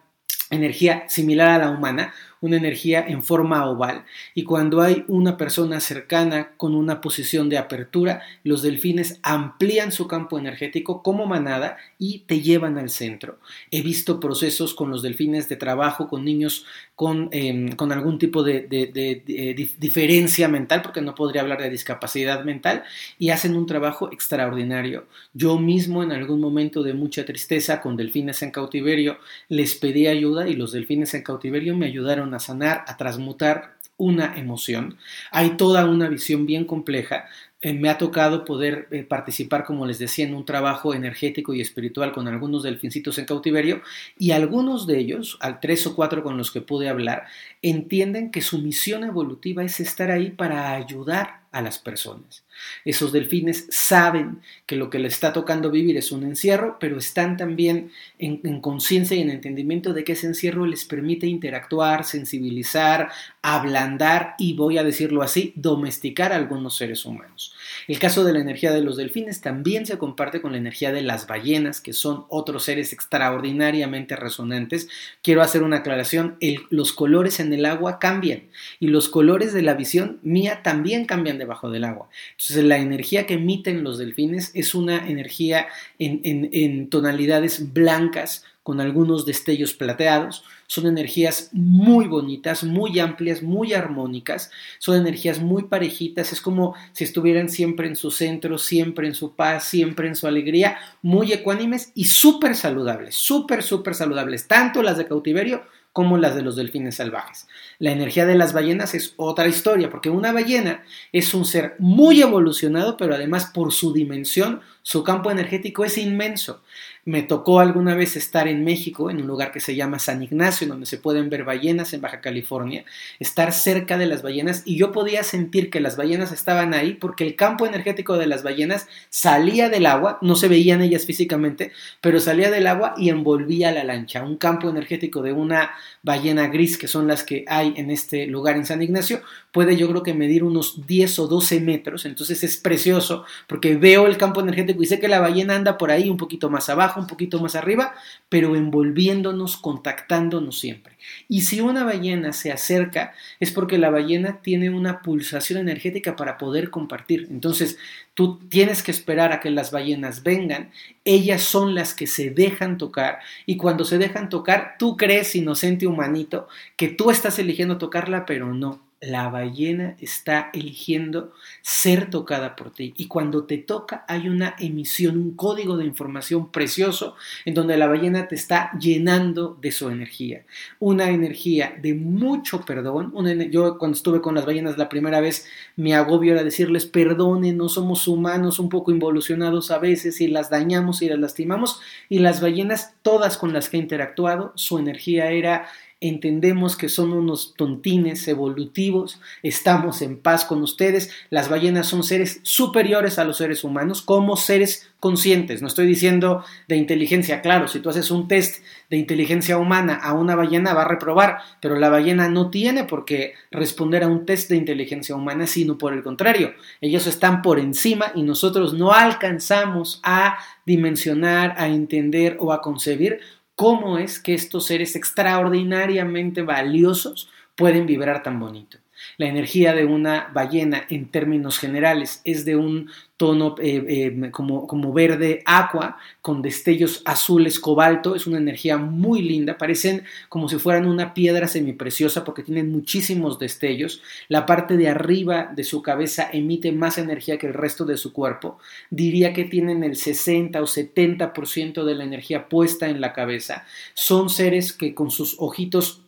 energía 0.49 1.05
similar 1.09 1.49
a 1.49 1.57
la 1.57 1.71
humana, 1.71 2.13
una 2.47 2.57
energía 2.57 3.05
en 3.07 3.21
forma 3.21 3.65
oval. 3.69 4.05
Y 4.33 4.43
cuando 4.43 4.81
hay 4.81 5.05
una 5.07 5.37
persona 5.37 5.79
cercana 5.79 6.51
con 6.57 6.73
una 6.73 7.01
posición 7.01 7.49
de 7.49 7.57
apertura, 7.57 8.21
los 8.43 8.61
delfines 8.61 9.19
amplían 9.21 9.91
su 9.91 10.07
campo 10.07 10.39
energético 10.39 11.03
como 11.03 11.25
manada 11.27 11.77
y 11.99 12.19
te 12.19 12.41
llevan 12.41 12.77
al 12.77 12.89
centro. 12.89 13.37
He 13.69 13.81
visto 13.81 14.19
procesos 14.19 14.73
con 14.73 14.89
los 14.89 15.01
delfines 15.01 15.47
de 15.49 15.55
trabajo, 15.55 16.07
con 16.07 16.25
niños 16.25 16.65
con, 16.95 17.29
em, 17.31 17.71
con 17.73 17.91
algún 17.91 18.17
tipo 18.17 18.41
de, 18.41 18.61
de 18.61 19.69
diferencia 19.77 20.47
mental, 20.47 20.81
porque 20.81 21.01
no 21.01 21.13
podría 21.13 21.41
hablar 21.41 21.61
de 21.61 21.69
discapacidad 21.69 22.43
mental, 22.43 22.83
y 23.19 23.29
hacen 23.29 23.55
un 23.55 23.67
trabajo 23.67 24.11
extraordinario. 24.11 25.05
Yo 25.33 25.59
mismo 25.59 26.01
en 26.01 26.11
algún 26.11 26.41
momento 26.41 26.81
de 26.81 26.93
mucha 26.93 27.25
tristeza 27.25 27.81
con 27.81 27.95
delfines 27.97 28.41
en 28.41 28.51
cautiverio 28.51 29.17
les 29.49 29.75
pedí 29.75 30.07
ayuda 30.07 30.47
y 30.47 30.55
los 30.55 30.71
delfines 30.71 31.13
en 31.13 31.23
cautiverio 31.23 31.75
me 31.75 31.85
ayudaron 31.85 32.33
a 32.33 32.36
sanar, 32.39 32.83
a 32.87 32.97
transmutar 32.97 33.77
una 33.97 34.37
emoción. 34.37 34.97
Hay 35.31 35.51
toda 35.57 35.85
una 35.85 36.07
visión 36.07 36.45
bien 36.45 36.65
compleja 36.65 37.25
eh, 37.59 37.73
me 37.73 37.89
ha 37.89 37.97
tocado 37.97 38.45
poder 38.45 38.87
eh, 38.91 39.03
participar, 39.03 39.63
como 39.65 39.87
les 39.87 39.97
decía, 39.97 40.27
en 40.27 40.35
un 40.35 40.45
trabajo 40.45 40.93
energético 40.93 41.55
y 41.55 41.61
espiritual 41.61 42.11
con 42.11 42.27
algunos 42.27 42.61
delfincitos 42.61 43.17
en 43.17 43.25
cautiverio 43.25 43.81
y 44.15 44.29
algunos 44.29 44.85
de 44.85 44.99
ellos, 44.99 45.39
al 45.41 45.59
tres 45.59 45.87
o 45.87 45.95
cuatro 45.95 46.21
con 46.21 46.37
los 46.37 46.51
que 46.51 46.61
pude 46.61 46.87
hablar, 46.87 47.23
entienden 47.63 48.29
que 48.29 48.43
su 48.43 48.59
misión 48.59 49.03
evolutiva 49.03 49.63
es 49.63 49.79
estar 49.79 50.11
ahí 50.11 50.29
para 50.29 50.75
ayudar 50.75 51.46
a 51.51 51.61
las 51.61 51.79
personas. 51.79 52.43
Esos 52.85 53.11
delfines 53.11 53.67
saben 53.69 54.41
que 54.65 54.75
lo 54.75 54.89
que 54.89 54.99
les 54.99 55.13
está 55.13 55.33
tocando 55.33 55.71
vivir 55.71 55.97
es 55.97 56.11
un 56.11 56.23
encierro, 56.23 56.77
pero 56.79 56.97
están 56.97 57.37
también 57.37 57.91
en, 58.19 58.41
en 58.43 58.61
conciencia 58.61 59.15
y 59.17 59.21
en 59.21 59.29
entendimiento 59.29 59.93
de 59.93 60.03
que 60.03 60.13
ese 60.13 60.27
encierro 60.27 60.65
les 60.65 60.85
permite 60.85 61.27
interactuar, 61.27 62.05
sensibilizar, 62.05 63.09
ablandar 63.41 64.35
y, 64.37 64.53
voy 64.53 64.77
a 64.77 64.83
decirlo 64.83 65.21
así, 65.21 65.53
domesticar 65.55 66.33
a 66.33 66.35
algunos 66.35 66.77
seres 66.77 67.05
humanos. 67.05 67.53
El 67.87 67.99
caso 67.99 68.25
de 68.25 68.33
la 68.33 68.39
energía 68.39 68.73
de 68.73 68.81
los 68.81 68.97
delfines 68.97 69.39
también 69.39 69.85
se 69.85 69.97
comparte 69.97 70.41
con 70.41 70.51
la 70.51 70.57
energía 70.57 70.91
de 70.91 71.01
las 71.01 71.25
ballenas, 71.25 71.79
que 71.79 71.93
son 71.93 72.25
otros 72.27 72.65
seres 72.65 72.91
extraordinariamente 72.91 74.17
resonantes. 74.17 74.89
Quiero 75.21 75.41
hacer 75.41 75.63
una 75.63 75.77
aclaración, 75.77 76.37
los 76.69 76.91
colores 76.91 77.39
en 77.39 77.53
el 77.53 77.65
agua 77.65 77.97
cambian 77.99 78.43
y 78.79 78.87
los 78.87 79.07
colores 79.07 79.53
de 79.53 79.61
la 79.61 79.73
visión 79.73 80.19
mía 80.21 80.61
también 80.63 81.05
cambian 81.05 81.37
debajo 81.37 81.71
del 81.71 81.85
agua. 81.85 82.09
Entonces 82.31 82.63
la 82.65 82.77
energía 82.77 83.25
que 83.25 83.35
emiten 83.35 83.83
los 83.83 83.97
delfines 83.97 84.51
es 84.53 84.75
una 84.75 85.07
energía 85.07 85.67
en 85.97 86.89
tonalidades 86.89 87.73
blancas, 87.73 88.43
con 88.67 88.81
algunos 88.81 89.25
destellos 89.25 89.71
plateados. 89.71 90.43
Son 90.65 90.87
energías 90.87 91.51
muy 91.53 92.05
bonitas, 92.05 92.65
muy 92.65 92.99
amplias, 92.99 93.41
muy 93.41 93.73
armónicas. 93.73 94.51
Son 94.77 94.97
energías 94.97 95.39
muy 95.39 95.63
parejitas. 95.63 96.33
Es 96.33 96.41
como 96.41 96.75
si 96.91 97.05
estuvieran 97.05 97.47
siempre 97.47 97.87
en 97.87 97.95
su 97.95 98.11
centro, 98.11 98.57
siempre 98.57 99.07
en 99.07 99.13
su 99.13 99.37
paz, 99.37 99.69
siempre 99.69 100.09
en 100.09 100.17
su 100.17 100.27
alegría. 100.27 100.79
Muy 101.01 101.31
ecuánimes 101.31 101.93
y 101.95 102.03
súper 102.07 102.57
saludables. 102.57 103.15
Súper, 103.15 103.63
súper 103.63 103.95
saludables. 103.95 104.49
Tanto 104.49 104.83
las 104.83 104.97
de 104.97 105.07
cautiverio 105.07 105.63
como 105.97 106.17
las 106.19 106.35
de 106.35 106.43
los 106.43 106.55
delfines 106.55 106.97
salvajes. 106.97 107.47
La 107.79 107.91
energía 107.91 108.27
de 108.27 108.35
las 108.35 108.53
ballenas 108.53 108.93
es 108.93 109.15
otra 109.17 109.47
historia, 109.47 109.89
porque 109.89 110.11
una 110.11 110.31
ballena 110.31 110.83
es 111.11 111.33
un 111.33 111.43
ser 111.43 111.75
muy 111.79 112.21
evolucionado, 112.21 112.97
pero 112.97 113.15
además 113.15 113.47
por 113.51 113.73
su 113.73 113.93
dimensión, 113.93 114.61
su 114.87 115.03
campo 115.03 115.29
energético 115.29 115.83
es 115.83 115.97
inmenso. 115.97 116.61
Me 117.03 117.21
tocó 117.21 117.59
alguna 117.59 117.93
vez 117.93 118.15
estar 118.15 118.47
en 118.47 118.63
México, 118.63 119.09
en 119.09 119.19
un 119.19 119.27
lugar 119.27 119.51
que 119.51 119.59
se 119.59 119.75
llama 119.75 119.99
San 119.99 120.23
Ignacio, 120.23 120.65
donde 120.65 120.85
se 120.85 120.97
pueden 120.97 121.29
ver 121.29 121.43
ballenas 121.43 121.91
en 121.91 121.99
Baja 121.99 122.21
California, 122.21 122.85
estar 123.19 123.51
cerca 123.51 123.97
de 123.97 124.05
las 124.05 124.21
ballenas 124.21 124.63
y 124.63 124.77
yo 124.77 124.93
podía 124.93 125.23
sentir 125.23 125.69
que 125.69 125.81
las 125.81 125.97
ballenas 125.97 126.31
estaban 126.31 126.73
ahí 126.73 126.93
porque 126.93 127.25
el 127.25 127.35
campo 127.35 127.65
energético 127.65 128.17
de 128.17 128.27
las 128.27 128.43
ballenas 128.43 128.87
salía 129.09 129.67
del 129.67 129.87
agua, 129.87 130.19
no 130.21 130.37
se 130.37 130.47
veían 130.47 130.81
ellas 130.81 131.05
físicamente, 131.05 131.73
pero 131.99 132.21
salía 132.21 132.49
del 132.49 132.67
agua 132.67 132.93
y 132.97 133.09
envolvía 133.09 133.73
la 133.73 133.83
lancha, 133.83 134.23
un 134.23 134.37
campo 134.37 134.69
energético 134.69 135.21
de 135.21 135.33
una 135.33 135.71
ballena 136.01 136.47
gris, 136.47 136.77
que 136.77 136.87
son 136.87 137.07
las 137.07 137.25
que 137.25 137.43
hay 137.49 137.73
en 137.75 137.91
este 137.91 138.25
lugar 138.25 138.55
en 138.55 138.65
San 138.65 138.81
Ignacio, 138.81 139.21
puede 139.51 139.75
yo 139.75 139.89
creo 139.89 140.03
que 140.03 140.13
medir 140.13 140.45
unos 140.45 140.87
10 140.87 141.19
o 141.19 141.27
12 141.27 141.59
metros, 141.59 142.05
entonces 142.05 142.41
es 142.45 142.55
precioso 142.55 143.25
porque 143.47 143.75
veo 143.75 144.07
el 144.07 144.15
campo 144.17 144.39
energético 144.39 144.76
y 144.83 144.85
sé 144.85 144.99
que 144.99 145.07
la 145.07 145.19
ballena 145.19 145.55
anda 145.55 145.77
por 145.77 145.91
ahí 145.91 146.09
un 146.09 146.17
poquito 146.17 146.49
más 146.49 146.69
abajo, 146.69 146.99
un 146.99 147.07
poquito 147.07 147.39
más 147.39 147.55
arriba, 147.55 147.93
pero 148.29 148.55
envolviéndonos, 148.55 149.57
contactándonos 149.57 150.59
siempre. 150.59 150.97
Y 151.27 151.41
si 151.41 151.61
una 151.61 151.83
ballena 151.83 152.33
se 152.33 152.51
acerca, 152.51 153.13
es 153.39 153.51
porque 153.51 153.77
la 153.77 153.89
ballena 153.89 154.41
tiene 154.41 154.69
una 154.69 155.01
pulsación 155.01 155.59
energética 155.59 156.15
para 156.15 156.37
poder 156.37 156.69
compartir. 156.69 157.27
Entonces, 157.29 157.77
tú 158.13 158.39
tienes 158.49 158.83
que 158.83 158.91
esperar 158.91 159.31
a 159.31 159.39
que 159.39 159.51
las 159.51 159.71
ballenas 159.71 160.23
vengan, 160.23 160.71
ellas 161.05 161.43
son 161.43 161.75
las 161.75 161.93
que 161.93 162.07
se 162.07 162.29
dejan 162.29 162.77
tocar, 162.77 163.19
y 163.45 163.57
cuando 163.57 163.85
se 163.85 163.97
dejan 163.97 164.29
tocar, 164.29 164.75
tú 164.79 164.97
crees, 164.97 165.35
inocente 165.35 165.87
humanito, 165.87 166.47
que 166.75 166.87
tú 166.87 167.11
estás 167.11 167.39
eligiendo 167.39 167.77
tocarla, 167.77 168.25
pero 168.25 168.53
no 168.53 168.86
la 168.99 169.29
ballena 169.29 169.95
está 169.99 170.49
eligiendo 170.53 171.33
ser 171.61 172.09
tocada 172.09 172.55
por 172.55 172.71
ti. 172.71 172.93
Y 172.97 173.07
cuando 173.07 173.45
te 173.45 173.57
toca 173.57 174.05
hay 174.07 174.27
una 174.27 174.55
emisión, 174.57 175.17
un 175.17 175.35
código 175.35 175.77
de 175.77 175.85
información 175.85 176.51
precioso 176.51 177.15
en 177.45 177.53
donde 177.53 177.77
la 177.77 177.87
ballena 177.87 178.27
te 178.27 178.35
está 178.35 178.71
llenando 178.79 179.57
de 179.61 179.71
su 179.71 179.89
energía. 179.89 180.45
Una 180.79 181.09
energía 181.09 181.77
de 181.79 181.93
mucho 181.93 182.61
perdón. 182.61 183.13
yo 183.51 183.77
cuando 183.77 183.95
estuve 183.95 184.21
con 184.21 184.35
las 184.35 184.45
ballenas 184.45 184.77
la 184.77 184.89
primera 184.89 185.21
vez, 185.21 185.47
mi 185.75 185.93
agobio 185.93 186.33
era 186.33 186.43
decirles 186.43 186.85
perdonen, 186.85 187.57
no 187.57 187.69
somos 187.69 188.07
humanos 188.07 188.57
un 188.57 188.69
poco 188.69 188.91
involucionados 188.91 189.69
a 189.69 189.77
veces 189.77 190.21
y 190.21 190.27
las 190.27 190.49
dañamos 190.49 191.01
y 191.01 191.09
las 191.09 191.19
lastimamos. 191.19 191.81
Y 192.09 192.19
las 192.19 192.41
ballenas, 192.41 192.95
todas 193.03 193.37
con 193.37 193.53
las 193.53 193.69
que 193.69 193.77
he 193.77 193.79
interactuado, 193.79 194.53
su 194.55 194.79
energía 194.79 195.29
era 195.29 195.67
entendemos 195.99 196.77
que 196.77 196.89
son 196.89 197.11
unos 197.11 197.55
tontines 197.55 198.27
evolutivos, 198.27 199.19
estamos 199.41 200.03
en 200.03 200.17
paz 200.17 200.45
con 200.45 200.61
ustedes, 200.61 201.09
las 201.31 201.49
ballenas 201.49 201.87
son 201.87 202.03
seres 202.03 202.39
superiores 202.43 203.17
a 203.17 203.23
los 203.23 203.37
seres 203.37 203.63
humanos 203.63 204.03
como 204.03 204.37
seres 204.37 204.91
conscientes, 204.99 205.61
no 205.61 205.67
estoy 205.67 205.87
diciendo 205.87 206.43
de 206.67 206.75
inteligencia, 206.75 207.41
claro, 207.41 207.67
si 207.67 207.79
tú 207.79 207.89
haces 207.89 208.11
un 208.11 208.27
test 208.27 208.63
de 208.89 208.97
inteligencia 208.97 209.57
humana 209.57 209.95
a 209.95 210.13
una 210.13 210.35
ballena 210.35 210.73
va 210.73 210.83
a 210.83 210.87
reprobar, 210.87 211.39
pero 211.61 211.75
la 211.77 211.89
ballena 211.89 212.29
no 212.29 212.51
tiene 212.51 212.83
por 212.83 213.03
qué 213.03 213.33
responder 213.49 214.03
a 214.03 214.07
un 214.07 214.25
test 214.25 214.49
de 214.49 214.55
inteligencia 214.55 215.15
humana, 215.15 215.47
sino 215.47 215.77
por 215.79 215.93
el 215.93 216.03
contrario, 216.03 216.53
ellos 216.79 217.07
están 217.07 217.41
por 217.41 217.59
encima 217.59 218.11
y 218.13 218.21
nosotros 218.21 218.73
no 218.73 218.91
alcanzamos 218.91 219.99
a 220.03 220.37
dimensionar, 220.65 221.55
a 221.57 221.67
entender 221.67 222.37
o 222.39 222.51
a 222.51 222.61
concebir 222.61 223.19
cómo 223.57 223.97
es 223.97 224.19
que 224.19 224.35
estos 224.35 224.67
seres 224.67 224.95
extraordinariamente 224.95 226.43
valiosos 226.43 227.27
pueden 227.55 227.87
vibrar 227.87 228.21
tan 228.21 228.39
bonito. 228.39 228.77
La 229.17 229.27
energía 229.27 229.73
de 229.73 229.85
una 229.85 230.29
ballena 230.33 230.85
en 230.89 231.09
términos 231.09 231.59
generales 231.59 232.21
es 232.23 232.45
de 232.45 232.55
un 232.55 232.89
tono 233.17 233.55
eh, 233.59 233.83
eh, 233.87 234.31
como, 234.31 234.67
como, 234.67 234.93
verde 234.93 235.41
aqua 235.45 235.97
con 236.21 236.43
destellos 236.43 237.01
azules 237.03 237.59
cobalto. 237.59 238.15
Es 238.15 238.27
una 238.27 238.37
energía 238.37 238.77
muy 238.77 239.23
linda. 239.23 239.57
Parecen 239.57 240.03
como 240.29 240.47
si 240.47 240.57
fueran 240.57 240.85
una 240.85 241.15
piedra 241.15 241.47
semipreciosa 241.47 242.23
porque 242.23 242.43
tienen 242.43 242.71
muchísimos 242.71 243.39
destellos. 243.39 244.01
La 244.27 244.45
parte 244.45 244.77
de 244.77 244.87
arriba 244.87 245.51
de 245.53 245.63
su 245.63 245.81
cabeza 245.81 246.29
emite 246.31 246.71
más 246.71 246.99
energía 246.99 247.39
que 247.39 247.47
el 247.47 247.55
resto 247.55 247.85
de 247.85 247.97
su 247.97 248.13
cuerpo. 248.13 248.59
Diría 248.91 249.33
que 249.33 249.45
tienen 249.45 249.83
el 249.83 249.95
60 249.95 250.61
o 250.61 250.65
70% 250.65 251.83
de 251.83 251.95
la 251.95 252.03
energía 252.03 252.47
puesta 252.47 252.87
en 252.87 253.01
la 253.01 253.13
cabeza. 253.13 253.65
Son 253.95 254.29
seres 254.29 254.73
que 254.73 254.93
con 254.93 255.09
sus 255.09 255.35
ojitos 255.39 256.01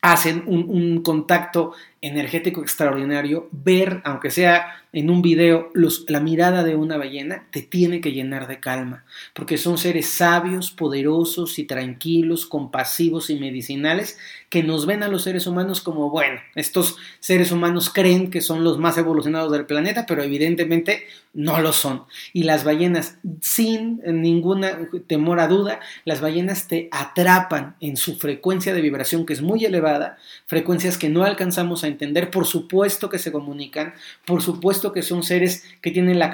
hacen 0.00 0.44
un 0.46 1.02
contacto 1.02 1.72
energético 2.06 2.60
extraordinario, 2.60 3.48
ver, 3.50 4.02
aunque 4.04 4.30
sea 4.30 4.84
en 4.92 5.10
un 5.10 5.22
video, 5.22 5.70
la 6.06 6.20
mirada 6.20 6.62
de 6.62 6.76
una 6.76 6.96
ballena 6.96 7.46
te 7.50 7.62
tiene 7.62 8.00
que 8.00 8.12
llenar 8.12 8.46
de 8.46 8.60
calma, 8.60 9.04
porque 9.32 9.58
son 9.58 9.76
seres 9.76 10.08
sabios, 10.08 10.70
poderosos 10.70 11.58
y 11.58 11.64
tranquilos, 11.64 12.46
compasivos 12.46 13.28
y 13.28 13.40
medicinales, 13.40 14.18
que 14.50 14.62
nos 14.62 14.86
ven 14.86 15.02
a 15.02 15.08
los 15.08 15.24
seres 15.24 15.48
humanos 15.48 15.80
como, 15.80 16.10
bueno, 16.10 16.40
estos 16.54 16.96
seres 17.18 17.50
humanos 17.50 17.90
creen 17.90 18.30
que 18.30 18.40
son 18.40 18.62
los 18.62 18.78
más 18.78 18.96
evolucionados 18.96 19.50
del 19.50 19.66
planeta, 19.66 20.06
pero 20.06 20.22
evidentemente 20.22 21.06
no 21.32 21.60
lo 21.60 21.72
son. 21.72 22.04
Y 22.32 22.44
las 22.44 22.62
ballenas, 22.62 23.18
sin 23.40 24.00
ningún 24.06 24.64
temor 25.08 25.40
a 25.40 25.48
duda, 25.48 25.80
las 26.04 26.20
ballenas 26.20 26.68
te 26.68 26.88
atrapan 26.92 27.74
en 27.80 27.96
su 27.96 28.16
frecuencia 28.16 28.72
de 28.72 28.80
vibración, 28.80 29.26
que 29.26 29.32
es 29.32 29.42
muy 29.42 29.64
elevada, 29.64 30.18
frecuencias 30.46 30.98
que 30.98 31.08
no 31.08 31.24
alcanzamos 31.24 31.82
a 31.82 31.88
entender, 31.94 32.30
por 32.30 32.46
supuesto 32.46 33.08
que 33.08 33.18
se 33.18 33.32
comunican, 33.32 33.94
por 34.24 34.42
supuesto 34.42 34.92
que 34.92 35.02
son 35.02 35.22
seres 35.22 35.64
que 35.80 35.90
tienen 35.90 36.18
la, 36.18 36.26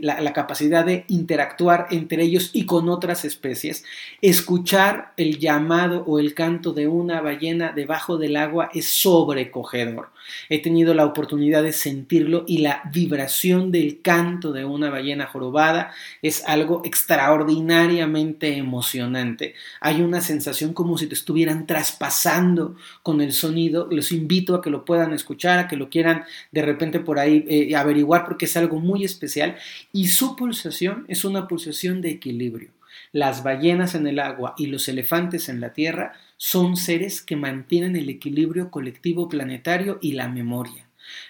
la, 0.00 0.32
capacidad 0.32 0.84
de 0.84 1.04
interactuar 1.08 1.86
entre 1.90 2.22
ellos 2.24 2.50
y 2.52 2.66
con 2.66 2.88
otras 2.88 3.24
especies. 3.24 3.84
Escuchar 4.20 5.12
el 5.16 5.38
llamado 5.38 6.04
o 6.06 6.18
el 6.18 6.34
canto 6.34 6.72
de 6.72 6.88
una 6.88 7.20
ballena 7.20 7.72
debajo 7.72 8.18
del 8.18 8.36
agua 8.36 8.70
es 8.74 8.86
sobrecogedor. 8.88 10.10
He 10.48 10.60
tenido 10.60 10.94
la 10.94 11.06
oportunidad 11.06 11.62
de 11.62 11.72
sentirlo 11.72 12.44
y 12.46 12.58
la 12.58 12.82
vibración 12.92 13.70
del 13.70 14.00
canto 14.02 14.52
de 14.52 14.64
una 14.64 14.90
ballena 14.90 15.26
jorobada 15.26 15.92
es 16.22 16.44
algo 16.46 16.82
extraordinariamente 16.84 18.56
emocionante. 18.56 19.54
Hay 19.80 20.02
una 20.02 20.20
sensación 20.20 20.72
como 20.72 20.98
si 20.98 21.06
te 21.06 21.14
estuvieran 21.14 21.66
traspasando 21.66 22.76
con 23.02 23.20
el 23.20 23.32
sonido. 23.32 23.88
Los 23.90 24.12
invito 24.12 24.54
a 24.54 24.62
que 24.62 24.70
lo 24.70 24.84
puedan 24.86 25.12
escuchar, 25.12 25.58
a 25.58 25.68
que 25.68 25.76
lo 25.76 25.90
quieran 25.90 26.24
de 26.52 26.62
repente 26.62 27.00
por 27.00 27.18
ahí 27.18 27.44
eh, 27.48 27.76
averiguar 27.76 28.24
porque 28.24 28.46
es 28.46 28.56
algo 28.56 28.80
muy 28.80 29.04
especial 29.04 29.56
y 29.92 30.08
su 30.08 30.36
pulsación 30.36 31.04
es 31.08 31.26
una 31.26 31.46
pulsación 31.46 32.00
de 32.00 32.10
equilibrio. 32.10 32.70
Las 33.12 33.42
ballenas 33.42 33.94
en 33.94 34.06
el 34.06 34.18
agua 34.18 34.54
y 34.56 34.66
los 34.66 34.88
elefantes 34.88 35.48
en 35.48 35.60
la 35.60 35.72
tierra 35.72 36.14
son 36.36 36.76
seres 36.76 37.22
que 37.22 37.36
mantienen 37.36 37.96
el 37.96 38.08
equilibrio 38.08 38.70
colectivo 38.70 39.28
planetario 39.28 39.98
y 40.00 40.12
la 40.12 40.28
memoria. 40.28 40.84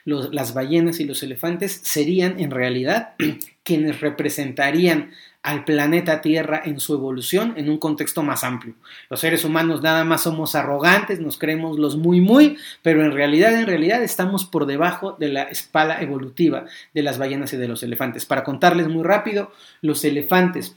las 0.05 0.55
ballenas 0.55 1.01
y 1.01 1.05
los 1.05 1.23
elefantes 1.23 1.81
serían 1.83 2.41
en 2.41 2.51
realidad 2.51 3.15
quienes 3.63 4.01
representarían 4.01 5.11
al 5.47 5.65
planeta 5.65 6.21
Tierra 6.21 6.61
en 6.65 6.81
su 6.81 6.93
evolución 6.93 7.55
en 7.57 7.71
un 7.71 7.79
contexto 7.79 8.25
más 8.25 8.43
amplio. 8.43 8.75
Los 9.09 9.21
seres 9.21 9.45
humanos 9.45 9.81
nada 9.81 10.03
más 10.03 10.25
somos 10.25 10.57
arrogantes, 10.57 11.21
nos 11.21 11.39
creemos 11.39 11.79
los 11.79 11.97
muy 11.97 12.21
muy, 12.21 12.59
pero 12.83 13.05
en 13.05 13.13
realidad 13.13 13.55
en 13.55 13.67
realidad 13.67 14.03
estamos 14.03 14.45
por 14.45 14.67
debajo 14.67 15.13
de 15.13 15.29
la 15.29 15.43
espala 15.45 16.03
evolutiva 16.03 16.65
de 16.93 17.03
las 17.05 17.19
ballenas 17.19 17.53
y 17.53 17.59
de 17.59 17.69
los 17.69 17.85
elefantes. 17.85 18.27
Para 18.27 18.43
contarles 18.43 18.89
muy 18.89 19.05
rápido, 19.05 19.53
los 19.83 20.05
elefantes 20.05 20.75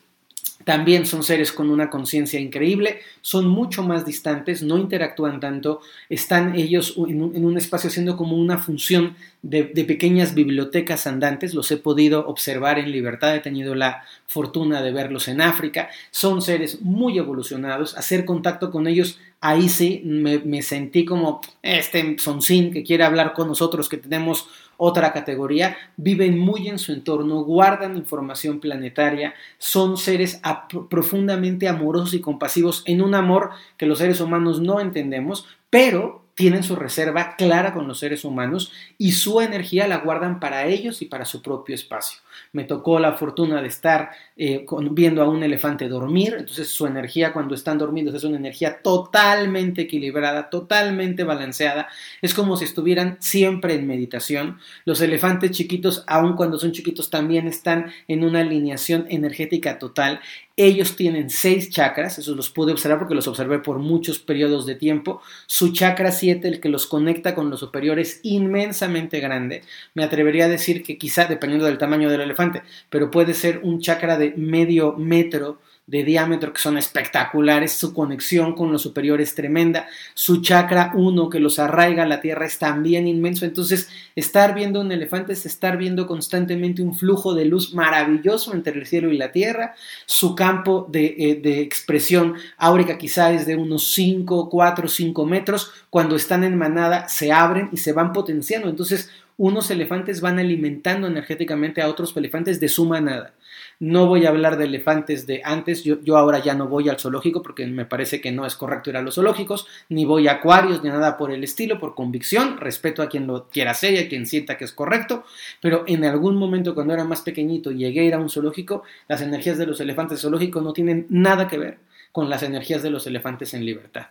también 0.66 1.06
son 1.06 1.24
seres 1.24 1.52
con 1.52 1.70
una 1.70 1.90
conciencia 1.90 2.40
increíble, 2.40 3.00
son 3.22 3.48
mucho 3.48 3.82
más 3.82 4.06
distantes, 4.06 4.62
no 4.62 4.78
interactúan 4.78 5.40
tanto, 5.40 5.82
están 6.10 6.56
ellos 6.56 6.96
en 6.98 7.22
un, 7.24 7.58
espacio 7.58 7.90
haciendo 7.90 8.18
como 8.18 8.36
una 8.36 8.58
función 8.58 9.16
de, 9.42 9.64
pequeñas 9.86 10.36
bibliotecas 10.36 11.08
andantes, 11.08 11.54
los 11.54 11.72
he 11.72 11.78
podido 11.78 12.28
observar 12.28 12.78
en 12.78 12.92
libertad, 12.92 13.36
he 13.36 13.40
tenido 13.40 13.74
la 13.74 14.04
fortuna 14.28 14.82
de 14.82 14.92
verlos 14.92 15.28
en 15.28 15.42
África, 15.42 15.90
son 16.12 16.42
seres 16.42 16.82
muy 16.82 17.18
evolucionados, 17.18 17.98
hacer 17.98 18.26
contacto 18.26 18.70
con 18.70 18.88
ellos, 18.88 19.20
ahí 19.42 19.70
sí 19.70 20.02
me, 20.04 20.40
me 20.40 20.62
sentí 20.62 21.06
como 21.06 21.42
este 21.62 22.18
soncín 22.20 22.72
que 22.72 22.84
quiere 22.84 23.06
hablar 23.06 23.34
con 23.34 23.48
nosotros, 23.48 23.88
que 23.88 23.98
tenemos 23.98 24.48
otra 24.82 25.12
categoría, 25.12 25.78
viven 25.98 26.40
muy 26.40 26.70
en 26.70 26.80
su 26.80 26.94
entorno, 26.94 27.44
guardan 27.44 27.98
información 27.98 28.60
planetaria, 28.60 29.34
son 29.58 29.98
seres 29.98 30.42
profundamente 30.90 31.68
amorosos 31.68 32.14
y 32.14 32.22
compasivos 32.22 32.84
en 32.86 33.02
un 33.02 33.14
amor 33.14 33.52
que 33.76 33.86
los 33.86 34.00
seres 34.00 34.22
humanos 34.22 34.62
no 34.62 34.80
entendemos, 34.80 35.46
pero 35.70 36.24
tienen 36.40 36.64
su 36.64 36.78
reserva 36.78 37.36
clara 37.36 37.74
con 37.74 37.86
los 37.86 38.00
seres 38.00 38.24
humanos 38.24 38.72
y 38.98 39.12
su 39.12 39.42
energía 39.42 39.90
la 39.90 39.98
guardan 39.98 40.40
para 40.40 40.66
ellos 40.68 41.02
y 41.02 41.06
para 41.06 41.26
su 41.26 41.42
propio 41.42 41.76
espacio. 41.76 42.22
Me 42.52 42.64
tocó 42.64 43.00
la 43.00 43.14
fortuna 43.14 43.62
de 43.62 43.68
estar 43.68 44.12
eh, 44.38 44.66
viendo 44.92 45.22
a 45.22 45.30
un 45.30 45.44
elefante 45.44 45.88
dormir, 45.88 46.36
entonces 46.38 46.70
su 46.70 46.88
energía 46.88 47.34
cuando 47.34 47.56
están 47.56 47.78
dormidos 47.78 48.16
es 48.16 48.24
una 48.24 48.38
energía 48.38 48.82
totalmente 48.82 49.84
equilibrada, 49.84 50.50
totalmente 50.50 51.24
balanceada, 51.24 51.88
es 52.22 52.34
como 52.34 52.58
si 52.58 52.66
estuvieran 52.66 53.18
siempre 53.20 53.76
en 53.76 53.88
meditación. 53.88 54.60
Los 54.86 55.02
elefantes 55.02 55.52
chiquitos, 55.52 56.04
aun 56.08 56.36
cuando 56.36 56.60
son 56.60 56.72
chiquitos, 56.72 57.10
también 57.10 57.48
están 57.48 57.92
en 58.08 58.24
una 58.24 58.42
alineación 58.42 59.06
energética 59.10 59.80
total 59.80 60.22
ellos 60.62 60.98
tienen 60.98 61.30
seis 61.30 61.70
chakras, 61.70 62.20
eso 62.20 62.36
los 62.36 62.50
pude 62.50 62.74
observar 62.74 63.00
porque 63.00 63.16
los 63.16 63.30
observé 63.30 63.60
por 63.60 63.80
muchos 63.80 64.20
periodos 64.20 64.66
de 64.66 64.76
tiempo. 64.76 65.22
Su 65.46 65.72
chakra 65.72 66.12
7, 66.12 66.46
el 66.50 66.60
que 66.60 66.68
los 66.68 66.86
conecta 66.86 67.34
con 67.34 67.50
los 67.50 67.62
superiores, 67.62 68.16
es 68.16 68.20
inmensamente 68.24 69.22
grande. 69.22 69.64
Me 69.94 70.04
atrevería 70.04 70.46
a 70.46 70.50
decir 70.50 70.84
que 70.84 70.98
quizá, 70.98 71.28
dependiendo 71.28 71.66
del 71.66 71.78
tamaño 71.78 72.10
del 72.10 72.20
elefante, 72.30 72.64
pero 72.90 73.12
puede 73.12 73.34
ser 73.34 73.60
un 73.64 73.80
chakra 73.80 74.18
de 74.18 74.34
medio 74.36 74.94
metro 74.94 75.60
de 75.90 76.04
diámetro 76.04 76.54
que 76.54 76.62
son 76.62 76.78
espectaculares, 76.78 77.72
su 77.72 77.96
conexión 77.96 78.54
con 78.54 78.72
lo 78.72 78.78
superior 78.78 79.22
es 79.22 79.34
tremenda, 79.34 79.88
su 80.14 80.40
chakra 80.40 80.92
1 80.94 81.30
que 81.32 81.40
los 81.40 81.58
arraiga 81.58 82.04
a 82.04 82.06
la 82.06 82.22
tierra 82.22 82.46
es 82.46 82.60
también 82.60 83.08
inmenso, 83.08 83.44
entonces 83.44 83.90
estar 84.16 84.54
viendo 84.54 84.82
un 84.82 84.92
elefante 84.92 85.34
es 85.34 85.48
estar 85.48 85.78
viendo 85.78 86.06
constantemente 86.06 86.84
un 86.84 86.96
flujo 86.96 87.34
de 87.34 87.46
luz 87.46 87.74
maravilloso 87.74 88.54
entre 88.54 88.78
el 88.78 88.86
cielo 88.86 89.12
y 89.12 89.18
la 89.18 89.32
tierra, 89.32 89.74
su 90.06 90.36
campo 90.36 90.88
de, 90.92 91.06
eh, 91.18 91.62
expresión 91.62 92.36
áurica 92.58 93.00
quizá 93.00 93.32
es 93.34 93.48
de 93.48 93.56
unos 93.56 93.92
5, 93.92 94.48
4, 94.48 94.88
5 94.88 95.26
metros, 95.26 95.72
cuando 95.90 96.16
están 96.16 96.44
en 96.44 96.56
manada 96.56 97.10
se 97.10 97.32
abren 97.32 97.70
y 97.72 97.78
se 97.78 97.94
van 97.94 98.14
potenciando, 98.14 98.70
entonces 98.70 99.10
unos 99.40 99.72
elefantes 99.72 100.20
van 100.20 100.38
alimentando 100.38 101.08
energéticamente 101.08 101.82
a 101.82 101.88
otros 101.88 102.16
elefantes 102.18 102.60
de 102.60 102.68
su 102.68 102.86
manada. 102.86 103.34
No 103.80 104.06
voy 104.06 104.26
a 104.26 104.30
hablar 104.30 104.58
de 104.58 104.66
elefantes 104.66 105.28
de 105.28 105.42
antes, 105.46 105.86
yo, 105.86 106.02
yo, 106.02 106.18
ahora 106.18 106.40
ya 106.40 106.56
no 106.56 106.68
voy 106.68 106.90
al 106.90 107.00
zoológico 107.00 107.42
porque 107.42 107.66
me 107.66 107.86
parece 107.86 108.20
que 108.20 108.34
no 108.34 108.46
es 108.46 108.56
correcto 108.56 108.90
ir 108.90 108.98
a 108.98 109.02
los 109.02 109.16
zoológicos, 109.16 109.66
ni 109.88 110.04
voy 110.04 110.28
a 110.28 110.34
acuarios, 110.34 110.84
ni 110.84 110.90
nada 110.90 111.16
por 111.16 111.32
el 111.32 111.42
estilo, 111.46 111.80
por 111.80 111.96
convicción, 111.96 112.58
respeto 112.58 113.02
a 113.02 113.08
quien 113.08 113.28
lo 113.28 113.48
quiera 113.48 113.72
hacer 113.72 113.94
y 113.94 114.00
a 114.00 114.10
quien 114.10 114.26
sienta 114.26 114.58
que 114.58 114.66
es 114.66 114.74
correcto, 114.74 115.24
pero 115.62 115.86
en 115.88 116.04
algún 116.04 116.36
momento 116.36 116.76
cuando 116.76 116.94
era 116.94 117.06
más 117.06 117.22
pequeñito 117.22 117.72
llegué 117.72 118.02
a 118.02 118.04
ir 118.04 118.14
a 118.16 118.20
un 118.20 118.30
zoológico, 118.30 118.84
las 119.08 119.22
energías 119.22 119.58
de 119.58 119.68
los 119.68 119.80
elefantes 119.80 120.20
zoológicos 120.20 120.62
no 120.62 120.74
tienen 120.74 121.06
nada 121.08 121.48
que 121.48 121.58
ver 121.58 121.78
con 122.12 122.30
las 122.30 122.44
energías 122.44 122.84
de 122.84 122.90
los 122.90 123.08
elefantes 123.08 123.54
en 123.54 123.64
libertad 123.64 124.08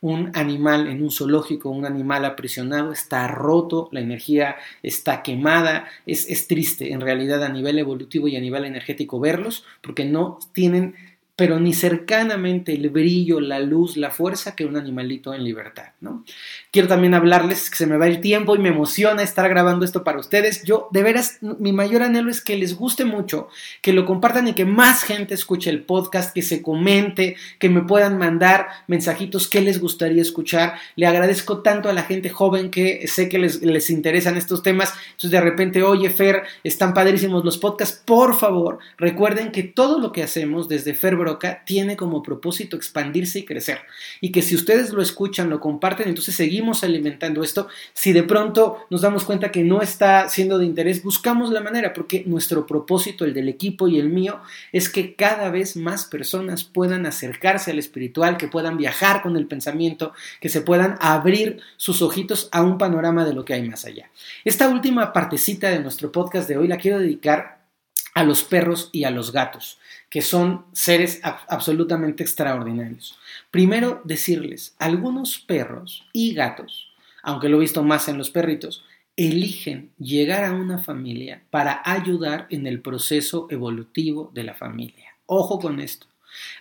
un 0.00 0.30
animal 0.34 0.88
en 0.88 1.02
un 1.02 1.10
zoológico, 1.10 1.68
un 1.68 1.84
animal 1.84 2.24
aprisionado, 2.24 2.92
está 2.92 3.28
roto, 3.28 3.88
la 3.92 4.00
energía 4.00 4.56
está 4.82 5.22
quemada, 5.22 5.86
es, 6.06 6.28
es 6.28 6.46
triste 6.46 6.92
en 6.92 7.00
realidad 7.00 7.42
a 7.44 7.48
nivel 7.50 7.78
evolutivo 7.78 8.28
y 8.28 8.36
a 8.36 8.40
nivel 8.40 8.64
energético 8.64 9.20
verlos, 9.20 9.64
porque 9.82 10.04
no 10.04 10.38
tienen 10.52 10.94
pero 11.40 11.58
ni 11.58 11.72
cercanamente 11.72 12.74
el 12.74 12.90
brillo, 12.90 13.40
la 13.40 13.60
luz, 13.60 13.96
la 13.96 14.10
fuerza 14.10 14.54
que 14.54 14.66
un 14.66 14.76
animalito 14.76 15.32
en 15.32 15.42
libertad, 15.42 15.92
¿no? 16.02 16.22
Quiero 16.70 16.86
también 16.86 17.14
hablarles 17.14 17.70
que 17.70 17.78
se 17.78 17.86
me 17.86 17.96
va 17.96 18.08
el 18.08 18.20
tiempo 18.20 18.54
y 18.54 18.58
me 18.58 18.68
emociona 18.68 19.22
estar 19.22 19.48
grabando 19.48 19.86
esto 19.86 20.04
para 20.04 20.18
ustedes. 20.18 20.64
Yo, 20.64 20.88
de 20.92 21.02
veras, 21.02 21.38
mi 21.40 21.72
mayor 21.72 22.02
anhelo 22.02 22.30
es 22.30 22.42
que 22.42 22.56
les 22.56 22.76
guste 22.76 23.06
mucho, 23.06 23.48
que 23.80 23.94
lo 23.94 24.04
compartan 24.04 24.48
y 24.48 24.52
que 24.52 24.66
más 24.66 25.02
gente 25.02 25.32
escuche 25.32 25.70
el 25.70 25.82
podcast, 25.82 26.34
que 26.34 26.42
se 26.42 26.60
comente, 26.60 27.36
que 27.58 27.70
me 27.70 27.80
puedan 27.80 28.18
mandar 28.18 28.68
mensajitos 28.86 29.48
que 29.48 29.62
les 29.62 29.80
gustaría 29.80 30.20
escuchar. 30.20 30.74
Le 30.94 31.06
agradezco 31.06 31.62
tanto 31.62 31.88
a 31.88 31.94
la 31.94 32.02
gente 32.02 32.28
joven 32.28 32.70
que 32.70 33.08
sé 33.08 33.30
que 33.30 33.38
les, 33.38 33.62
les 33.62 33.88
interesan 33.88 34.36
estos 34.36 34.62
temas. 34.62 34.92
Entonces, 35.12 35.30
de 35.30 35.40
repente, 35.40 35.82
oye, 35.82 36.10
Fer, 36.10 36.42
están 36.64 36.92
padrísimos 36.92 37.46
los 37.46 37.56
podcasts. 37.56 38.02
Por 38.04 38.38
favor, 38.38 38.78
recuerden 38.98 39.52
que 39.52 39.62
todo 39.62 39.98
lo 39.98 40.12
que 40.12 40.22
hacemos 40.22 40.68
desde 40.68 40.92
Fer 40.92 41.16
Roca 41.30 41.62
tiene 41.64 41.96
como 41.96 42.22
propósito 42.22 42.76
expandirse 42.76 43.40
y 43.40 43.44
crecer. 43.44 43.78
Y 44.20 44.32
que 44.32 44.42
si 44.42 44.54
ustedes 44.54 44.90
lo 44.90 45.02
escuchan, 45.02 45.50
lo 45.50 45.60
comparten, 45.60 46.08
entonces 46.08 46.34
seguimos 46.34 46.82
alimentando 46.82 47.42
esto. 47.42 47.68
Si 47.94 48.12
de 48.12 48.22
pronto 48.22 48.86
nos 48.90 49.02
damos 49.02 49.24
cuenta 49.24 49.50
que 49.50 49.62
no 49.62 49.82
está 49.82 50.28
siendo 50.28 50.58
de 50.58 50.66
interés, 50.66 51.02
buscamos 51.02 51.50
la 51.50 51.60
manera, 51.60 51.92
porque 51.92 52.24
nuestro 52.26 52.66
propósito, 52.66 53.24
el 53.24 53.34
del 53.34 53.48
equipo 53.48 53.88
y 53.88 53.98
el 53.98 54.08
mío, 54.08 54.40
es 54.72 54.88
que 54.88 55.14
cada 55.14 55.50
vez 55.50 55.76
más 55.76 56.06
personas 56.06 56.64
puedan 56.64 57.06
acercarse 57.06 57.70
al 57.70 57.78
espiritual, 57.78 58.36
que 58.36 58.48
puedan 58.48 58.76
viajar 58.76 59.22
con 59.22 59.36
el 59.36 59.46
pensamiento, 59.46 60.12
que 60.40 60.48
se 60.48 60.60
puedan 60.60 60.96
abrir 61.00 61.60
sus 61.76 62.02
ojitos 62.02 62.48
a 62.52 62.62
un 62.62 62.78
panorama 62.78 63.24
de 63.24 63.34
lo 63.34 63.44
que 63.44 63.54
hay 63.54 63.68
más 63.68 63.84
allá. 63.84 64.10
Esta 64.44 64.68
última 64.68 65.12
partecita 65.12 65.70
de 65.70 65.80
nuestro 65.80 66.10
podcast 66.10 66.48
de 66.48 66.56
hoy 66.56 66.68
la 66.68 66.78
quiero 66.78 66.98
dedicar 66.98 67.60
a 68.14 68.24
los 68.24 68.42
perros 68.42 68.88
y 68.92 69.04
a 69.04 69.10
los 69.10 69.32
gatos, 69.32 69.78
que 70.10 70.22
son 70.22 70.66
seres 70.72 71.20
absolutamente 71.22 72.24
extraordinarios. 72.24 73.18
Primero 73.50 74.02
decirles, 74.04 74.74
algunos 74.78 75.38
perros 75.38 76.04
y 76.12 76.34
gatos, 76.34 76.92
aunque 77.22 77.48
lo 77.48 77.56
he 77.56 77.60
visto 77.60 77.84
más 77.84 78.08
en 78.08 78.18
los 78.18 78.30
perritos, 78.30 78.84
eligen 79.16 79.92
llegar 79.98 80.44
a 80.44 80.52
una 80.52 80.78
familia 80.78 81.44
para 81.50 81.80
ayudar 81.84 82.46
en 82.50 82.66
el 82.66 82.80
proceso 82.80 83.46
evolutivo 83.50 84.30
de 84.34 84.44
la 84.44 84.54
familia. 84.54 85.14
Ojo 85.26 85.60
con 85.60 85.78
esto. 85.78 86.06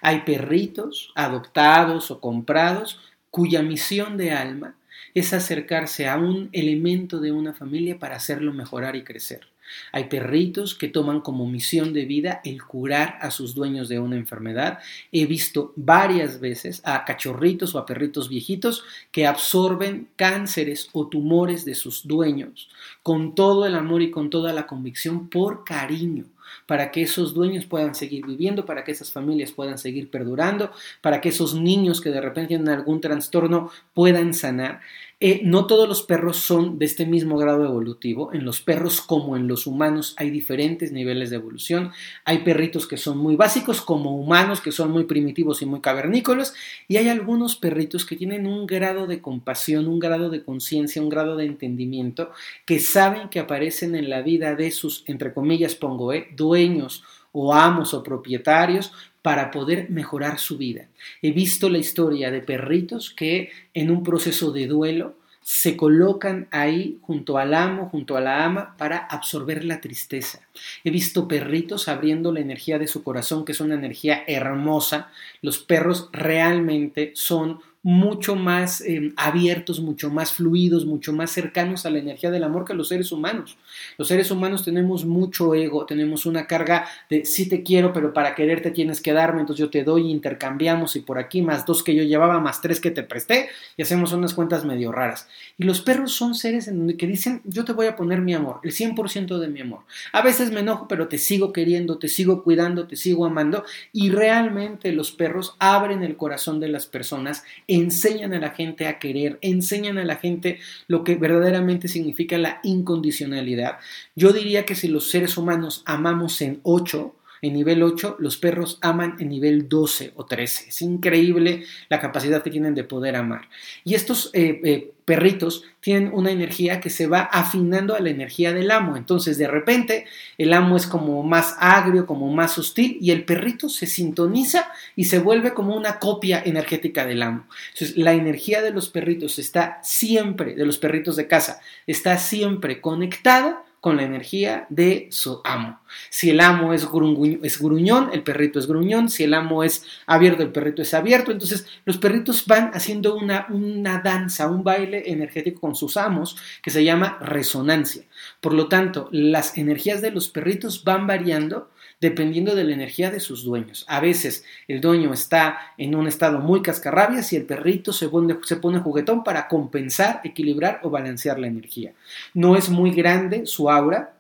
Hay 0.02 0.22
perritos 0.22 1.12
adoptados 1.16 2.12
o 2.12 2.20
comprados 2.20 3.00
cuya 3.32 3.62
misión 3.62 4.18
de 4.18 4.32
alma 4.32 4.76
es 5.14 5.34
acercarse 5.34 6.08
a 6.08 6.18
un 6.18 6.50
elemento 6.52 7.20
de 7.20 7.32
una 7.32 7.54
familia 7.54 7.98
para 7.98 8.16
hacerlo 8.16 8.54
mejorar 8.54 8.96
y 8.96 9.04
crecer. 9.04 9.48
Hay 9.92 10.06
perritos 10.06 10.76
que 10.76 10.88
toman 10.88 11.22
como 11.22 11.48
misión 11.48 11.94
de 11.94 12.06
vida 12.06 12.42
el 12.44 12.64
curar 12.64 13.18
a 13.22 13.32
sus 13.32 13.56
dueños 13.56 13.90
de 13.90 14.00
una 14.00 14.16
enfermedad. 14.16 14.80
He 15.12 15.26
visto 15.26 15.74
varias 15.76 16.40
veces 16.40 16.82
a 16.86 17.06
cachorritos 17.06 17.76
o 17.76 17.80
a 17.80 17.86
perritos 17.86 18.30
viejitos 18.30 18.84
que 19.12 19.28
absorben 19.28 20.10
cánceres 20.16 20.90
o 20.94 21.08
tumores 21.08 21.66
de 21.66 21.76
sus 21.76 22.08
dueños 22.08 22.70
con 23.04 23.36
todo 23.36 23.66
el 23.66 23.76
amor 23.76 24.02
y 24.02 24.12
con 24.12 24.30
toda 24.30 24.54
la 24.54 24.68
convicción 24.68 25.30
por 25.30 25.64
cariño 25.64 26.26
para 26.66 26.92
que 26.92 27.02
esos 27.02 27.34
dueños 27.34 27.66
puedan 27.66 27.96
seguir 27.96 28.26
viviendo, 28.26 28.66
para 28.66 28.84
que 28.84 28.92
esas 28.92 29.12
familias 29.12 29.52
puedan 29.52 29.78
seguir 29.78 30.10
perdurando, 30.10 30.72
para 31.02 31.22
que 31.22 31.30
esos 31.30 31.56
niños 31.56 32.02
que 32.02 32.10
de 32.10 32.22
repente 32.22 32.50
tienen 32.50 32.70
algún 32.70 33.02
trastorno 33.02 33.72
puedan 33.94 34.34
sanar. 34.34 34.82
Eh, 35.22 35.42
no 35.44 35.68
todos 35.68 35.86
los 35.90 36.02
perros 36.02 36.38
son 36.38 36.80
de 36.80 36.86
este 36.86 37.06
mismo 37.06 37.38
grado 37.38 37.66
evolutivo. 37.66 38.32
En 38.32 38.46
los 38.46 38.62
perros 38.62 39.02
como 39.02 39.36
en 39.36 39.50
los 39.50 39.68
humanos 39.68 40.14
hay 40.18 40.30
diferentes 40.30 40.94
niveles 40.94 41.30
de 41.30 41.36
evolución. 41.36 41.92
Hay 42.24 42.40
perritos 42.40 42.88
que 42.88 42.96
son 42.96 43.18
muy 43.18 43.36
básicos 43.36 43.82
como 43.82 44.16
humanos, 44.16 44.62
que 44.62 44.72
son 44.72 44.92
muy 44.92 45.04
primitivos 45.04 45.62
y 45.62 45.66
muy 45.66 45.82
cavernícolas. 45.82 46.54
Y 46.88 46.96
hay 46.96 47.10
algunos 47.10 47.58
perritos 47.58 48.06
que 48.06 48.16
tienen 48.16 48.48
un 48.48 48.66
grado 48.66 49.08
de 49.08 49.22
compasión, 49.22 49.90
un 49.90 50.00
grado 50.00 50.30
de 50.30 50.42
conciencia, 50.42 51.02
un 51.02 51.10
grado 51.10 51.36
de 51.36 51.46
entendimiento, 51.46 52.32
que 52.66 52.80
saben 52.80 53.28
que 53.28 53.40
aparecen 53.40 53.96
en 53.96 54.10
la 54.10 54.22
vida 54.22 54.56
de 54.56 54.72
sus, 54.72 55.04
entre 55.06 55.34
comillas 55.34 55.76
pongo, 55.76 56.14
eh, 56.14 56.30
dueños 56.40 57.04
o 57.32 57.54
amos 57.54 57.94
o 57.94 58.02
propietarios 58.02 58.92
para 59.22 59.52
poder 59.52 59.92
mejorar 59.92 60.40
su 60.40 60.58
vida. 60.58 60.88
He 61.22 61.32
visto 61.32 61.70
la 61.70 61.78
historia 61.78 62.32
de 62.32 62.42
perritos 62.42 63.12
que 63.12 63.52
en 63.76 63.92
un 63.92 64.02
proceso 64.02 64.52
de 64.52 64.66
duelo 64.66 65.20
se 65.42 65.76
colocan 65.76 66.48
ahí 66.52 67.00
junto 67.02 67.38
al 67.38 67.54
amo, 67.54 67.90
junto 67.90 68.16
a 68.16 68.22
la 68.22 68.46
ama, 68.46 68.76
para 68.78 68.98
absorber 68.98 69.64
la 69.66 69.82
tristeza. 69.82 70.42
He 70.84 70.92
visto 70.92 71.28
perritos 71.28 71.88
abriendo 71.88 72.32
la 72.32 72.40
energía 72.40 72.78
de 72.78 72.88
su 72.88 73.04
corazón, 73.04 73.46
que 73.46 73.54
es 73.54 73.60
una 73.60 73.74
energía 73.74 74.24
hermosa. 74.28 75.12
Los 75.42 75.58
perros 75.58 76.10
realmente 76.12 77.14
son 77.16 77.62
mucho 77.82 78.36
más 78.36 78.82
em, 78.82 79.14
abiertos, 79.16 79.80
mucho 79.80 80.10
más 80.10 80.34
fluidos, 80.34 80.86
mucho 80.86 81.14
más 81.14 81.32
cercanos 81.32 81.86
a 81.86 81.90
la 81.90 82.00
energía 82.00 82.30
del 82.30 82.44
amor 82.44 82.66
que 82.66 82.74
los 82.74 82.90
seres 82.90 83.12
humanos. 83.14 83.58
Los 83.98 84.10
seres 84.10 84.32
humanos 84.32 84.66
tenemos 84.66 85.06
mucho 85.06 85.56
ego, 85.56 85.86
tenemos 85.86 86.26
una 86.26 86.46
carga 86.46 86.88
de 87.10 87.24
sí 87.24 87.48
te 87.48 87.64
quiero, 87.64 87.94
pero 87.94 88.14
para 88.14 88.36
quererte 88.36 88.72
tienes 88.72 89.02
que 89.02 89.14
darme, 89.14 89.42
entonces 89.42 89.66
yo 89.66 89.70
te 89.70 89.86
doy, 89.86 90.12
intercambiamos 90.12 90.98
y 90.98 91.00
por 91.00 91.20
aquí 91.20 91.42
más 91.42 91.66
dos 91.66 91.82
que 91.82 91.96
yo 91.96 92.04
llevaba, 92.04 92.40
más 92.40 92.62
tres 92.62 92.82
que 92.82 92.92
te 92.92 93.04
presté 93.04 93.50
y 93.78 93.82
hacemos 93.82 94.12
unas 94.12 94.34
cuentas 94.34 94.66
medio 94.66 94.92
raras. 94.92 95.30
Y 95.58 95.64
los 95.64 95.80
perros 95.80 96.12
son 96.12 96.36
seres 96.36 96.68
en 96.68 96.80
donde 96.80 96.98
que 96.98 97.08
dicen 97.08 97.42
yo 97.46 97.64
te 97.64 97.72
voy 97.72 97.88
a 97.88 97.96
poner 97.96 98.20
mi 98.20 98.34
amor, 98.34 98.60
el 98.64 98.74
100% 98.74 99.38
de 99.38 99.48
mi 99.48 99.62
amor. 99.62 99.84
A 100.12 100.22
veces 100.22 100.52
me 100.52 100.60
enojo, 100.60 100.90
pero 100.90 101.08
te 101.08 101.18
sigo 101.18 101.54
queriendo, 101.54 101.98
te 101.98 102.10
sigo 102.10 102.44
cuidando, 102.44 102.88
te 102.88 102.98
sigo 102.98 103.26
amando 103.26 103.64
y 103.94 104.10
realmente 104.10 104.92
los 104.92 105.12
perros 105.12 105.56
abren 105.60 106.04
el 106.04 106.18
corazón 106.18 106.60
de 106.60 106.68
las 106.68 106.86
personas 106.86 107.44
enseñan 107.70 108.34
a 108.34 108.40
la 108.40 108.50
gente 108.52 108.88
a 108.88 109.00
querer, 109.00 109.38
enseñan 109.42 109.98
a 109.98 110.06
la 110.06 110.16
gente 110.16 110.60
lo 110.88 111.04
que 111.04 111.16
verdaderamente 111.16 111.88
significa 111.88 112.38
la 112.38 112.60
incondicionalidad. 112.64 113.78
Yo 114.16 114.34
diría 114.34 114.66
que 114.66 114.76
si 114.76 114.88
los 114.88 115.10
seres 115.10 115.38
humanos 115.38 115.84
amamos 115.86 116.42
en 116.42 116.60
8, 116.64 117.16
en 117.42 117.54
nivel 117.54 117.84
8, 117.84 118.18
los 118.20 118.38
perros 118.38 118.78
aman 118.82 119.16
en 119.20 119.30
nivel 119.30 119.70
12 119.70 120.14
o 120.16 120.26
13. 120.26 120.70
Es 120.70 120.82
increíble 120.82 121.64
la 121.90 122.00
capacidad 122.00 122.44
que 122.44 122.50
tienen 122.50 122.76
de 122.76 122.84
poder 122.84 123.16
amar. 123.16 123.50
Y 123.84 123.96
estos 123.96 124.30
eh, 124.34 124.60
eh, 124.64 124.92
perritos 125.06 125.64
tienen 125.80 126.12
una 126.14 126.32
energía 126.32 126.80
que 126.80 126.90
se 126.90 127.08
va 127.08 127.22
afinando 127.22 127.96
a 127.96 128.00
la 128.00 128.10
energía 128.10 128.54
del 128.54 128.70
amo. 128.70 128.98
Entonces, 128.98 129.38
de 129.38 129.48
repente, 129.48 130.06
el 130.38 130.54
amo 130.54 130.78
es 130.78 130.86
como 130.86 131.24
más 131.24 131.56
agrio, 131.60 132.06
como 132.06 132.32
más 132.32 132.58
hostil, 132.58 132.98
y 133.02 133.12
el 133.12 133.26
perrito 133.26 133.70
se 133.70 133.88
sintoniza 133.88 134.72
y 134.96 135.06
se 135.06 135.20
vuelve 135.20 135.54
como 135.54 135.76
una 135.76 136.00
copia 136.00 136.42
energética 136.46 137.06
del 137.06 137.24
amo. 137.24 137.48
Entonces, 137.74 137.98
la 137.98 138.14
energía 138.14 138.62
de 138.62 138.72
los 138.72 138.90
perritos 138.90 139.40
está 139.40 139.80
siempre, 139.84 140.54
de 140.56 140.66
los 140.66 140.78
perritos 140.78 141.16
de 141.16 141.28
casa, 141.28 141.60
está 141.88 142.18
siempre 142.18 142.82
conectada 142.82 143.64
con 143.82 143.98
la 143.98 144.04
energía 144.04 144.66
de 144.70 145.08
su 145.12 145.42
amo. 145.44 145.80
Si 146.10 146.30
el 146.30 146.42
amo 146.42 146.74
es, 146.74 146.86
gruñón, 146.90 148.10
el 148.12 148.24
perrito 148.24 148.60
es 148.60 148.68
gruñón. 148.68 149.10
Si 149.10 149.24
el 149.24 149.34
amo 149.34 149.64
es 149.64 149.86
abierto, 150.06 150.44
el 150.44 150.52
perrito 150.52 150.82
es 150.82 150.94
abierto. 150.94 151.32
Entonces 151.32 151.66
los 151.86 151.98
perritos 151.98 152.46
van 152.46 152.72
haciendo 152.74 153.16
una, 153.16 153.48
una 153.50 154.00
danza, 154.00 154.48
un 154.48 154.64
baile 154.64 155.04
energético 155.12 155.62
con 155.62 155.76
sus 155.76 155.98
amos 155.98 156.38
que 156.62 156.72
se 156.72 156.84
llama 156.84 157.18
resonancia. 157.22 158.04
Por 158.42 158.54
lo 158.54 158.68
tanto, 158.68 159.08
las 159.12 159.58
energías 159.58 160.02
de 160.02 160.12
los 160.12 160.30
perritos 160.30 160.84
van 160.84 161.08
variando 161.08 161.70
dependiendo 162.02 162.56
de 162.56 162.64
la 162.64 162.74
energía 162.74 163.12
de 163.12 163.20
sus 163.20 163.44
dueños. 163.44 163.86
A 163.88 164.00
veces 164.00 164.46
el 164.68 164.82
dueño 164.82 165.14
está 165.14 165.74
en 165.78 165.96
un 165.96 166.08
estado 166.08 166.40
muy 166.40 166.62
cascarrabias 166.62 167.34
y 167.34 167.36
el 167.36 167.46
perrito 167.46 167.92
se 167.92 168.08
pone, 168.10 168.38
se 168.44 168.56
pone 168.56 168.80
juguetón 168.80 169.24
para 169.24 169.48
compensar, 169.48 170.22
equilibrar 170.24 170.80
o 170.84 170.90
balancear 170.90 171.40
la 171.40 171.48
energía. 171.48 171.94
No 172.34 172.56
es 172.56 172.70
muy 172.70 172.92
grande 172.92 173.46
su 173.46 173.70
aura, 173.70 174.14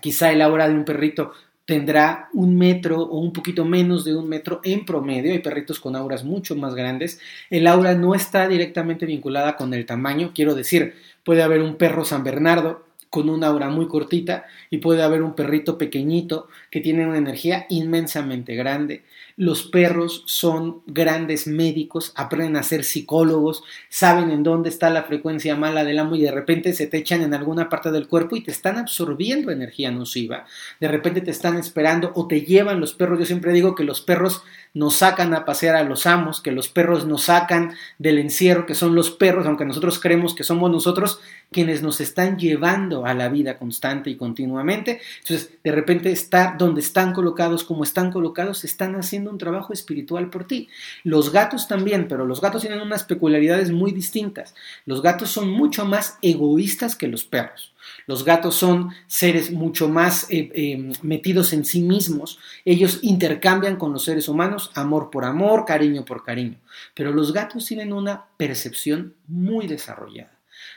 quizá 0.00 0.32
el 0.32 0.42
aura 0.42 0.68
de 0.68 0.74
un 0.74 0.84
perrito 0.84 1.32
tendrá 1.64 2.28
un 2.34 2.58
metro 2.58 3.00
o 3.00 3.18
un 3.18 3.32
poquito 3.32 3.64
menos 3.64 4.04
de 4.04 4.16
un 4.16 4.28
metro 4.28 4.60
en 4.64 4.84
promedio. 4.84 5.32
Hay 5.32 5.38
perritos 5.38 5.78
con 5.78 5.94
auras 5.94 6.24
mucho 6.24 6.56
más 6.56 6.74
grandes. 6.74 7.20
El 7.50 7.66
aura 7.66 7.94
no 7.94 8.14
está 8.14 8.48
directamente 8.48 9.06
vinculada 9.06 9.56
con 9.56 9.72
el 9.72 9.86
tamaño. 9.86 10.32
Quiero 10.34 10.54
decir, 10.54 10.94
puede 11.24 11.42
haber 11.42 11.62
un 11.62 11.76
perro 11.76 12.04
San 12.04 12.24
Bernardo 12.24 12.84
con 13.12 13.28
una 13.28 13.48
aura 13.48 13.68
muy 13.68 13.88
cortita 13.88 14.46
y 14.70 14.78
puede 14.78 15.02
haber 15.02 15.22
un 15.22 15.34
perrito 15.34 15.76
pequeñito 15.76 16.48
que 16.70 16.80
tiene 16.80 17.06
una 17.06 17.18
energía 17.18 17.66
inmensamente 17.68 18.54
grande. 18.54 19.04
Los 19.36 19.64
perros 19.64 20.24
son 20.26 20.80
grandes 20.86 21.46
médicos, 21.46 22.14
aprenden 22.16 22.56
a 22.56 22.62
ser 22.62 22.84
psicólogos, 22.84 23.64
saben 23.90 24.30
en 24.30 24.42
dónde 24.42 24.70
está 24.70 24.88
la 24.88 25.02
frecuencia 25.02 25.54
mala 25.56 25.84
del 25.84 25.98
amo 25.98 26.16
y 26.16 26.22
de 26.22 26.30
repente 26.30 26.72
se 26.72 26.86
te 26.86 26.96
echan 26.96 27.20
en 27.20 27.34
alguna 27.34 27.68
parte 27.68 27.90
del 27.90 28.08
cuerpo 28.08 28.34
y 28.34 28.42
te 28.42 28.50
están 28.50 28.78
absorbiendo 28.78 29.52
energía 29.52 29.90
nociva. 29.90 30.46
De 30.80 30.88
repente 30.88 31.20
te 31.20 31.32
están 31.32 31.58
esperando 31.58 32.12
o 32.14 32.26
te 32.26 32.40
llevan 32.40 32.80
los 32.80 32.94
perros. 32.94 33.18
Yo 33.18 33.26
siempre 33.26 33.52
digo 33.52 33.74
que 33.74 33.84
los 33.84 34.00
perros 34.00 34.42
nos 34.74 34.96
sacan 34.96 35.34
a 35.34 35.44
pasear 35.44 35.76
a 35.76 35.84
los 35.84 36.06
amos, 36.06 36.40
que 36.40 36.52
los 36.52 36.68
perros 36.68 37.06
nos 37.06 37.24
sacan 37.24 37.74
del 37.98 38.18
encierro, 38.18 38.66
que 38.66 38.74
son 38.74 38.94
los 38.94 39.10
perros, 39.10 39.46
aunque 39.46 39.64
nosotros 39.64 39.98
creemos 40.00 40.34
que 40.34 40.44
somos 40.44 40.70
nosotros 40.70 41.20
quienes 41.50 41.82
nos 41.82 42.00
están 42.00 42.38
llevando 42.38 43.04
a 43.04 43.14
la 43.14 43.28
vida 43.28 43.58
constante 43.58 44.10
y 44.10 44.16
continuamente. 44.16 45.00
Entonces, 45.20 45.50
de 45.62 45.72
repente 45.72 46.10
estar 46.10 46.56
donde 46.56 46.80
están 46.80 47.12
colocados, 47.12 47.64
como 47.64 47.84
están 47.84 48.10
colocados, 48.10 48.64
están 48.64 48.96
haciendo 48.96 49.30
un 49.30 49.38
trabajo 49.38 49.72
espiritual 49.72 50.30
por 50.30 50.46
ti. 50.46 50.68
Los 51.04 51.30
gatos 51.32 51.68
también, 51.68 52.08
pero 52.08 52.24
los 52.24 52.40
gatos 52.40 52.62
tienen 52.62 52.80
unas 52.80 53.04
peculiaridades 53.04 53.70
muy 53.70 53.92
distintas. 53.92 54.54
Los 54.86 55.02
gatos 55.02 55.30
son 55.30 55.50
mucho 55.50 55.84
más 55.84 56.18
egoístas 56.22 56.96
que 56.96 57.08
los 57.08 57.24
perros. 57.24 57.71
Los 58.06 58.24
gatos 58.24 58.54
son 58.54 58.90
seres 59.06 59.50
mucho 59.50 59.88
más 59.88 60.26
eh, 60.30 60.50
eh, 60.54 60.92
metidos 61.02 61.52
en 61.52 61.64
sí 61.64 61.80
mismos. 61.80 62.38
Ellos 62.64 63.00
intercambian 63.02 63.76
con 63.76 63.92
los 63.92 64.04
seres 64.04 64.28
humanos 64.28 64.70
amor 64.74 65.10
por 65.10 65.24
amor, 65.24 65.64
cariño 65.64 66.04
por 66.04 66.24
cariño. 66.24 66.56
Pero 66.94 67.12
los 67.12 67.32
gatos 67.32 67.66
tienen 67.66 67.92
una 67.92 68.24
percepción 68.36 69.14
muy 69.26 69.66
desarrollada. 69.66 70.32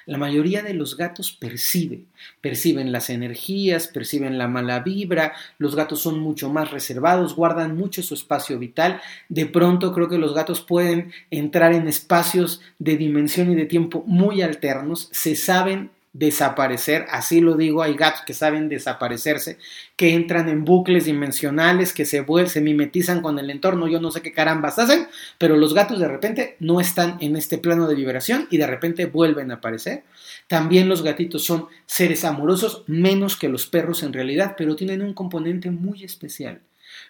La 0.05 0.17
mayoría 0.17 0.61
de 0.61 0.73
los 0.73 0.97
gatos 0.97 1.31
percibe, 1.31 2.05
perciben 2.41 2.91
las 2.91 3.09
energías, 3.09 3.87
perciben 3.87 4.37
la 4.37 4.47
mala 4.47 4.79
vibra, 4.79 5.33
los 5.57 5.75
gatos 5.75 6.01
son 6.01 6.19
mucho 6.19 6.49
más 6.49 6.71
reservados, 6.71 7.35
guardan 7.35 7.75
mucho 7.75 8.03
su 8.03 8.13
espacio 8.13 8.59
vital, 8.59 9.01
de 9.29 9.45
pronto 9.47 9.93
creo 9.93 10.07
que 10.07 10.17
los 10.17 10.33
gatos 10.33 10.61
pueden 10.61 11.11
entrar 11.31 11.73
en 11.73 11.87
espacios 11.87 12.61
de 12.77 12.97
dimensión 12.97 13.51
y 13.51 13.55
de 13.55 13.65
tiempo 13.65 14.03
muy 14.05 14.41
alternos, 14.41 15.09
se 15.11 15.35
saben 15.35 15.89
desaparecer, 16.17 17.05
así 17.09 17.41
lo 17.41 17.57
digo, 17.57 17.83
hay 17.83 17.93
gatos 17.95 18.21
que 18.25 18.33
saben 18.33 18.69
desaparecerse, 18.69 19.57
que 19.97 20.13
entran 20.13 20.47
en 20.47 20.63
bucles 20.63 21.03
dimensionales, 21.03 21.91
que 21.91 22.05
se, 22.05 22.25
se 22.47 22.61
mimetizan 22.61 23.21
con 23.21 23.37
el 23.37 23.49
entorno, 23.49 23.89
yo 23.89 23.99
no 23.99 24.11
sé 24.11 24.21
qué 24.21 24.31
carambas 24.31 24.79
hacen, 24.79 25.07
pero 25.37 25.57
los 25.57 25.73
gatos 25.73 25.99
de 25.99 26.07
repente 26.07 26.55
no 26.61 26.79
están 26.79 27.17
en 27.19 27.35
este 27.35 27.57
plano 27.57 27.85
de 27.85 27.95
vibración 27.95 28.47
y 28.49 28.57
de 28.57 28.65
repente 28.65 29.07
vuelven 29.07 29.51
a 29.51 29.55
aparecer. 29.55 30.03
También 30.47 30.87
los 30.87 31.03
gatitos 31.03 31.43
son 31.43 31.67
seres 31.85 32.23
amorosos, 32.23 32.85
menos 32.87 33.35
que 33.35 33.49
los 33.49 33.67
perros 33.67 34.01
en 34.01 34.13
realidad, 34.13 34.55
pero 34.57 34.77
tienen 34.77 35.01
un 35.01 35.13
componente 35.13 35.69
muy 35.69 36.05
especial. 36.05 36.61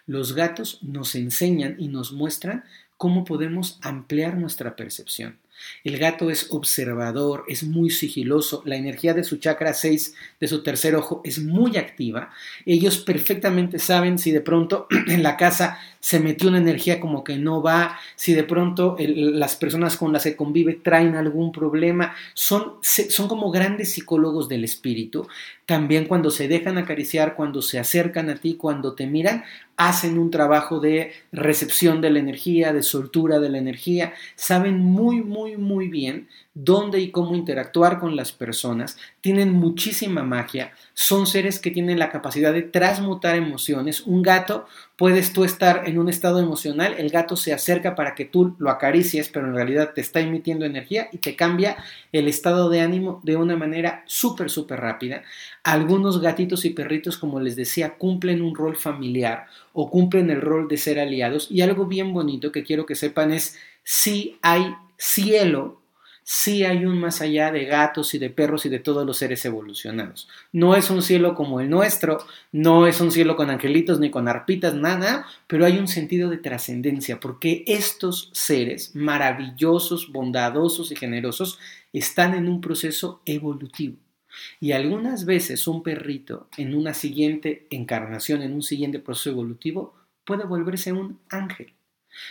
Los 0.08 0.34
gatos 0.34 0.80
nos 0.82 1.13
enseñan 1.13 1.76
y 1.78 1.89
nos 1.89 2.12
muestran 2.12 2.63
cómo 2.98 3.24
podemos 3.24 3.78
ampliar 3.84 4.36
nuestra 4.36 4.76
percepción. 4.76 5.38
El 5.84 5.98
gato 5.98 6.30
es 6.30 6.48
observador, 6.52 7.46
es 7.48 7.63
muy 7.63 7.89
sigiloso, 7.89 8.62
la 8.65 8.76
energía 8.76 9.13
de 9.13 9.24
su 9.24 9.38
chakra 9.38 9.74
6, 9.74 10.15
de 10.39 10.48
su 10.48 10.63
tercer 10.63 10.96
ojo, 10.96 11.22
es 11.24 11.39
muy 11.39 11.78
activa. 11.78 12.32
Ellos 12.65 12.98
perfectamente 12.98 13.80
saben 13.80 14.18
si 14.18 14.32
de 14.32 14.41
pronto 14.41 14.88
en 15.08 15.24
la 15.24 15.38
casa 15.38 15.80
se 16.00 16.20
metió 16.20 16.50
una 16.50 16.60
energía 16.60 17.00
como 17.00 17.24
que 17.24 17.38
no 17.38 17.62
va, 17.63 17.98
si 18.15 18.34
de 18.34 18.44
pronto 18.44 18.96
las 19.00 19.56
personas 19.56 19.98
con 19.98 20.13
las 20.13 20.24
que 20.24 20.36
convive 20.36 20.76
traen 20.76 21.15
algún 21.15 21.52
problema. 21.52 22.13
Son, 22.34 22.76
son 22.82 23.28
como 23.28 23.50
grandes 23.52 23.94
psicólogos 23.94 24.48
del 24.48 24.63
espíritu. 24.63 25.28
También 25.65 26.06
cuando 26.06 26.30
se 26.30 26.47
dejan 26.47 26.78
acariciar, 26.78 27.36
cuando 27.36 27.62
se 27.62 27.80
acercan 27.80 28.30
a 28.30 28.36
ti, 28.36 28.56
cuando 28.56 28.93
te 28.93 29.08
miran, 29.08 29.43
hacen 29.78 30.19
un 30.19 30.30
trabajo 30.30 30.80
de 30.80 31.12
recepción 31.32 32.01
de 32.01 32.12
la 32.12 32.19
energía, 32.19 32.71
de 32.71 32.84
soltura 32.84 33.39
de 33.39 33.49
la 33.49 33.58
energía, 33.58 34.13
saben 34.36 34.80
muy, 34.80 35.21
muy, 35.21 35.58
muy 35.58 35.88
bien 35.88 36.28
dónde 36.56 37.02
y 37.02 37.12
cómo 37.12 37.36
interactuar 37.36 38.00
con 38.00 38.15
las 38.15 38.32
personas, 38.32 38.98
tienen 39.20 39.52
muchísima 39.52 40.24
magia, 40.24 40.72
son 40.94 41.28
seres 41.28 41.60
que 41.60 41.70
tienen 41.70 42.00
la 42.00 42.10
capacidad 42.10 42.54
de 42.54 42.62
transmutar 42.62 43.36
emociones. 43.36 44.02
Un 44.08 44.22
gato, 44.22 44.65
puedes 44.96 45.34
tú 45.34 45.44
estar 45.44 45.84
en 45.86 46.00
un 46.00 46.08
estado 46.08 46.39
emocional, 46.39 46.96
el 46.98 47.10
gato 47.10 47.36
se 47.36 47.52
acerca 47.52 47.94
para 47.94 48.15
que 48.15 48.24
tú 48.24 48.56
lo 48.58 48.70
acaricies, 48.70 49.28
pero 49.28 49.48
en 49.48 49.54
realidad 49.54 49.91
te 49.94 50.00
está 50.00 50.22
emitiendo 50.22 50.65
energía 50.65 51.10
y 51.12 51.18
te 51.18 51.36
cambia 51.36 51.76
el 52.13 52.30
estado 52.30 52.70
de 52.70 52.80
ánimo 52.80 53.20
de 53.24 53.36
una 53.36 53.58
manera 53.58 54.04
súper, 54.06 54.50
súper 54.50 54.80
rápida. 54.80 55.24
Algunos 55.62 56.22
gatitos 56.22 56.63
y 56.63 56.70
perritos, 56.70 57.18
como 57.18 57.41
les 57.41 57.58
decía, 57.58 57.96
cumplen 57.98 58.41
un 58.41 58.56
rol 58.56 58.78
familiar 58.78 59.48
o 59.74 59.91
cumplen 59.91 60.30
el 60.30 60.39
rol 60.39 60.70
de 60.70 60.78
ser 60.78 61.02
aliados. 61.02 61.52
Y 61.52 61.60
algo 61.62 61.86
bien 61.86 62.13
bonito 62.13 62.54
que 62.54 62.63
quiero 62.63 62.86
que 62.86 62.96
sepan 62.96 63.34
es 63.34 63.60
si 63.84 64.38
hay 64.41 64.74
cielo 64.98 65.82
sí 66.28 66.64
hay 66.64 66.86
un 66.86 67.00
más 67.00 67.22
allá 67.22 67.52
de 67.52 67.66
gatos 67.66 68.16
y 68.16 68.18
de 68.18 68.32
perros 68.32 68.66
y 68.66 68.70
de 68.70 68.80
todos 68.80 69.06
los 69.06 69.18
seres 69.18 69.46
evolucionados. 69.46 70.28
No 70.52 70.76
es 70.76 70.90
un 70.90 71.04
cielo 71.04 71.36
como 71.36 71.60
el 71.60 71.70
nuestro, 71.70 72.18
no 72.52 72.88
es 72.88 73.00
un 73.00 73.12
cielo 73.12 73.36
con 73.36 73.52
angelitos 73.52 74.00
ni 74.00 74.10
con 74.10 74.28
arpitas, 74.28 74.74
nada, 74.74 75.28
pero 75.46 75.66
hay 75.66 75.78
un 75.78 75.88
sentido 75.88 76.32
de 76.32 76.40
trascendencia, 76.40 77.20
porque 77.20 77.64
estos 77.68 78.32
seres 78.34 78.96
maravillosos, 78.96 80.12
bondadosos 80.12 80.92
y 80.92 80.96
generosos 80.96 81.60
están 81.94 82.34
en 82.34 82.50
un 82.50 82.60
proceso 82.60 83.22
evolutivo. 83.26 83.98
Y 84.60 84.72
algunas 84.72 85.26
veces 85.26 85.68
un 85.68 85.84
perrito 85.84 86.50
en 86.58 86.74
una 86.74 86.96
siguiente 86.96 87.68
encarnación, 87.70 88.42
en 88.42 88.54
un 88.54 88.64
siguiente 88.64 88.98
proceso 88.98 89.30
evolutivo, 89.30 89.94
puede 90.26 90.44
volverse 90.44 90.92
un 90.92 91.20
ángel. 91.30 91.74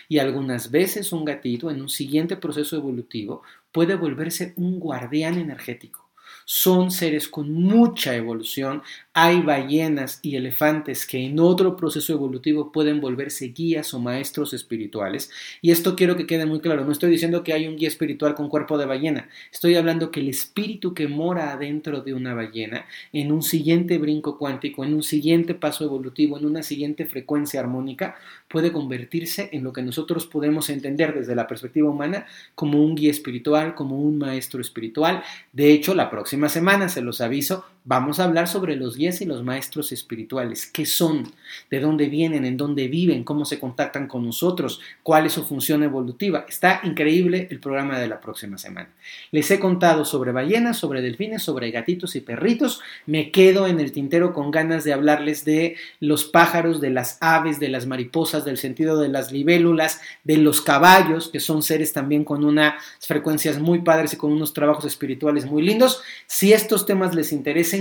Y 0.08 0.18
algunas 0.18 0.70
veces 0.70 1.12
un 1.12 1.24
gatito 1.24 1.70
en 1.70 1.80
un 1.80 1.88
siguiente 1.88 2.36
proceso 2.36 2.76
evolutivo 2.76 3.42
puede 3.74 3.96
volverse 3.96 4.54
un 4.56 4.78
guardián 4.78 5.34
energético 5.34 6.03
son 6.44 6.90
seres 6.90 7.28
con 7.28 7.52
mucha 7.52 8.14
evolución. 8.14 8.82
Hay 9.12 9.40
ballenas 9.40 10.18
y 10.22 10.36
elefantes 10.36 11.06
que 11.06 11.24
en 11.24 11.38
otro 11.38 11.76
proceso 11.76 12.12
evolutivo 12.12 12.72
pueden 12.72 13.00
volverse 13.00 13.48
guías 13.48 13.94
o 13.94 14.00
maestros 14.00 14.52
espirituales. 14.52 15.30
Y 15.62 15.70
esto 15.70 15.94
quiero 15.94 16.16
que 16.16 16.26
quede 16.26 16.46
muy 16.46 16.60
claro. 16.60 16.84
No 16.84 16.92
estoy 16.92 17.10
diciendo 17.10 17.44
que 17.44 17.52
hay 17.52 17.66
un 17.66 17.76
guía 17.76 17.88
espiritual 17.88 18.34
con 18.34 18.48
cuerpo 18.48 18.76
de 18.76 18.86
ballena. 18.86 19.28
Estoy 19.52 19.76
hablando 19.76 20.10
que 20.10 20.20
el 20.20 20.28
espíritu 20.28 20.94
que 20.94 21.08
mora 21.08 21.52
adentro 21.52 22.00
de 22.00 22.14
una 22.14 22.34
ballena, 22.34 22.86
en 23.12 23.32
un 23.32 23.42
siguiente 23.42 23.98
brinco 23.98 24.36
cuántico, 24.36 24.84
en 24.84 24.94
un 24.94 25.02
siguiente 25.02 25.54
paso 25.54 25.84
evolutivo, 25.84 26.36
en 26.38 26.46
una 26.46 26.62
siguiente 26.62 27.06
frecuencia 27.06 27.60
armónica, 27.60 28.16
puede 28.48 28.72
convertirse 28.72 29.48
en 29.52 29.62
lo 29.62 29.72
que 29.72 29.82
nosotros 29.82 30.26
podemos 30.26 30.70
entender 30.70 31.14
desde 31.14 31.34
la 31.34 31.46
perspectiva 31.46 31.90
humana 31.90 32.26
como 32.54 32.84
un 32.84 32.94
guía 32.94 33.10
espiritual, 33.10 33.74
como 33.74 34.00
un 34.00 34.18
maestro 34.18 34.60
espiritual. 34.60 35.22
De 35.52 35.72
hecho, 35.72 35.94
la 35.94 36.10
próxima 36.10 36.33
próxima 36.34 36.48
semana, 36.48 36.88
se 36.88 37.00
los 37.00 37.20
aviso, 37.20 37.64
vamos 37.84 38.18
a 38.18 38.24
hablar 38.24 38.48
sobre 38.48 38.76
los 38.76 38.96
guías 38.96 39.20
y 39.20 39.26
los 39.26 39.44
maestros 39.44 39.92
espirituales. 39.92 40.66
¿Qué 40.66 40.86
son? 40.86 41.32
¿De 41.70 41.80
dónde 41.80 42.08
vienen? 42.08 42.46
¿En 42.46 42.56
dónde 42.56 42.88
viven? 42.88 43.24
¿Cómo 43.24 43.44
se 43.44 43.60
contactan 43.60 44.08
con 44.08 44.24
nosotros? 44.24 44.80
¿Cuál 45.02 45.26
es 45.26 45.34
su 45.34 45.44
función 45.44 45.82
evolutiva? 45.82 46.46
Está 46.48 46.80
increíble 46.84 47.46
el 47.50 47.60
programa 47.60 47.98
de 47.98 48.08
la 48.08 48.20
próxima 48.20 48.56
semana. 48.56 48.88
Les 49.30 49.50
he 49.50 49.60
contado 49.60 50.06
sobre 50.06 50.32
ballenas, 50.32 50.78
sobre 50.78 51.02
delfines, 51.02 51.42
sobre 51.42 51.70
gatitos 51.70 52.16
y 52.16 52.22
perritos. 52.22 52.80
Me 53.04 53.30
quedo 53.30 53.66
en 53.66 53.78
el 53.80 53.92
tintero 53.92 54.32
con 54.32 54.50
ganas 54.50 54.84
de 54.84 54.94
hablarles 54.94 55.44
de 55.44 55.76
los 56.00 56.24
pájaros, 56.24 56.80
de 56.80 56.90
las 56.90 57.18
aves, 57.20 57.60
de 57.60 57.68
las 57.68 57.86
mariposas, 57.86 58.46
del 58.46 58.56
sentido 58.56 58.98
de 58.98 59.08
las 59.08 59.30
libélulas, 59.30 60.00
de 60.24 60.38
los 60.38 60.62
caballos, 60.62 61.28
que 61.28 61.40
son 61.40 61.62
seres 61.62 61.92
también 61.92 62.24
con 62.24 62.44
unas 62.44 62.82
frecuencias 63.00 63.58
muy 63.58 63.80
padres 63.80 64.14
y 64.14 64.16
con 64.16 64.32
unos 64.32 64.54
trabajos 64.54 64.86
espirituales 64.86 65.44
muy 65.44 65.62
lindos. 65.62 66.00
Si 66.26 66.54
estos 66.54 66.86
temas 66.86 67.14
les 67.14 67.30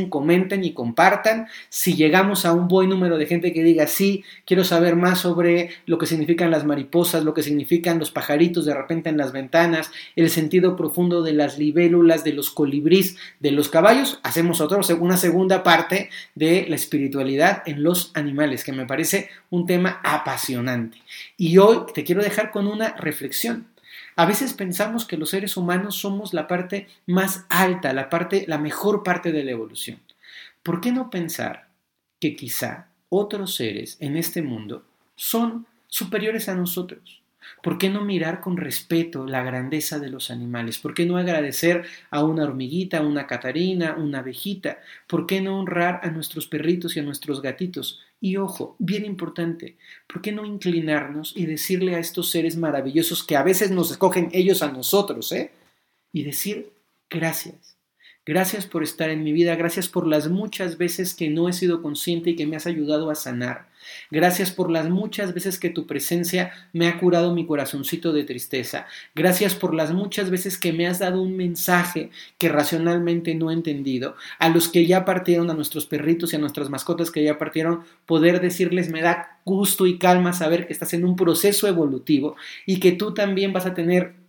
comenten 0.10 0.64
y 0.64 0.74
compartan. 0.74 1.48
Si 1.70 1.96
llegamos 1.96 2.46
a 2.46 2.54
un 2.54 2.68
buen 2.68 2.90
número 2.90 3.18
de 3.18 3.26
gente 3.26 3.54
que 3.54 3.64
diga, 3.64 3.88
sí, 3.88 4.24
quiero 4.46 4.64
saber 4.64 4.96
más 4.96 5.20
sobre 5.20 5.70
lo 5.86 5.98
que 5.98 6.06
significan 6.06 6.52
las 6.52 6.66
mariposas, 6.66 7.24
lo 7.24 7.34
que 7.34 7.44
significan 7.44 8.00
los 8.00 8.12
pajaritos 8.12 8.66
de 8.66 8.74
repente 8.74 9.10
en 9.10 9.18
las 9.18 9.32
ventanas, 9.32 9.92
el 10.16 10.30
sentido 10.30 10.76
profundo 10.76 11.24
de 11.24 11.34
las 11.34 11.58
libélulas, 11.58 12.24
de 12.24 12.34
los 12.34 12.50
colibrís, 12.50 13.18
de 13.40 13.52
los 13.52 13.70
caballos, 13.70 14.20
hacemos 14.24 14.62
otra, 14.62 14.80
una 15.00 15.18
segunda 15.18 15.64
parte 15.64 16.10
de 16.36 16.66
la 16.68 16.76
espiritualidad 16.76 17.64
en 17.66 17.84
los 17.84 18.12
animales, 18.14 18.64
que 18.64 18.74
me 18.74 18.86
parece 18.86 19.30
un 19.50 19.66
tema 19.66 20.00
apasionante. 20.04 20.98
Y 21.38 21.58
hoy 21.58 21.80
te 21.94 22.04
quiero 22.04 22.22
dejar 22.22 22.52
con 22.52 22.68
una 22.68 22.96
reflexión. 22.96 23.73
A 24.16 24.26
veces 24.26 24.54
pensamos 24.54 25.06
que 25.06 25.18
los 25.18 25.32
seres 25.32 25.58
humanos 25.58 25.96
somos 25.96 26.34
la 26.34 26.48
parte 26.48 26.88
más 27.08 27.46
alta, 27.50 27.94
la 27.94 28.10
parte, 28.10 28.46
la 28.48 28.58
mejor 28.58 29.04
parte 29.04 29.32
de 29.32 29.44
la 29.44 29.52
evolución. 29.52 30.00
¿Por 30.62 30.82
qué 30.82 30.92
no 30.92 31.10
pensar 31.10 31.68
que 32.20 32.36
quizá 32.36 32.88
otros 33.10 33.56
seres 33.56 33.98
en 34.00 34.16
este 34.16 34.42
mundo 34.42 34.86
son 35.16 35.66
superiores 35.88 36.48
a 36.48 36.56
nosotros? 36.56 37.24
¿Por 37.62 37.78
qué 37.78 37.90
no 37.90 38.02
mirar 38.02 38.40
con 38.40 38.58
respeto 38.58 39.26
la 39.26 39.44
grandeza 39.44 40.00
de 40.00 40.10
los 40.10 40.32
animales? 40.32 40.80
¿Por 40.80 40.94
qué 40.94 41.06
no 41.06 41.18
agradecer 41.18 41.86
a 42.10 42.24
una 42.24 42.44
hormiguita, 42.44 43.00
a 43.00 43.02
una 43.02 43.28
catarina, 43.28 43.96
una 43.96 44.20
abejita? 44.20 44.80
¿Por 45.08 45.26
qué 45.26 45.42
no 45.42 45.60
honrar 45.60 46.00
a 46.04 46.12
nuestros 46.12 46.48
perritos 46.48 46.96
y 46.96 47.00
a 47.00 47.04
nuestros 47.04 47.42
gatitos? 47.42 48.02
Y 48.24 48.38
ojo, 48.38 48.78
bien 48.80 49.04
importante, 49.04 49.76
¿por 50.08 50.22
qué 50.22 50.32
no 50.32 50.46
inclinarnos 50.46 51.34
y 51.36 51.46
decirle 51.46 51.96
a 51.96 52.00
estos 52.00 52.32
seres 52.32 52.56
maravillosos 52.56 53.22
que 53.22 53.36
a 53.36 53.44
veces 53.44 53.70
nos 53.70 53.92
escogen 53.92 54.30
ellos 54.32 54.64
a 54.64 54.72
nosotros, 54.72 55.34
eh? 55.34 55.52
Y 56.14 56.24
decir 56.24 56.72
gracias. 57.10 57.76
Gracias 58.26 58.66
por 58.66 58.82
estar 58.82 59.10
en 59.10 59.26
mi 59.26 59.34
vida, 59.34 59.58
gracias 59.58 59.90
por 59.90 60.08
las 60.08 60.30
muchas 60.30 60.78
veces 60.78 61.16
que 61.16 61.30
no 61.30 61.50
he 61.50 61.54
sido 61.54 61.82
consciente 61.82 62.30
y 62.30 62.38
que 62.38 62.48
me 62.48 62.56
has 62.56 62.66
ayudado 62.66 63.12
a 63.12 63.16
sanar. 63.16 63.68
Gracias 64.12 64.52
por 64.52 64.70
las 64.70 64.90
muchas 64.90 65.34
veces 65.34 65.60
que 65.60 65.70
tu 65.70 65.88
presencia 65.88 66.52
me 66.74 66.88
ha 66.88 67.00
curado 67.00 67.34
mi 67.34 67.46
corazoncito 67.46 68.14
de 68.14 68.24
tristeza. 68.24 68.88
Gracias 69.16 69.56
por 69.56 69.74
las 69.74 69.92
muchas 69.92 70.30
veces 70.30 70.58
que 70.58 70.74
me 70.74 70.88
has 70.88 71.00
dado 71.00 71.22
un 71.22 71.36
mensaje 71.36 72.10
que 72.38 72.50
racionalmente 72.50 73.36
no 73.36 73.52
he 73.52 73.54
entendido. 73.54 74.16
A 74.40 74.50
los 74.50 74.68
que 74.68 74.86
ya 74.86 75.06
partieron, 75.06 75.50
a 75.50 75.54
nuestros 75.54 75.86
perritos 75.86 76.34
y 76.34 76.36
a 76.36 76.40
nuestras 76.40 76.70
mascotas 76.70 77.12
que 77.12 77.24
ya 77.24 77.38
partieron, 77.38 77.84
poder 78.06 78.42
decirles 78.42 78.90
me 78.90 79.02
da 79.02 79.40
gusto 79.46 79.86
y 79.86 79.98
calma 79.98 80.34
saber 80.34 80.68
que 80.68 80.74
estás 80.74 80.94
en 80.94 81.06
un 81.06 81.16
proceso 81.16 81.68
evolutivo 81.68 82.36
y 82.66 82.80
que 82.80 82.94
tú 82.94 83.14
también 83.14 83.54
vas 83.54 83.66
a 83.66 83.74
tener 83.74 84.23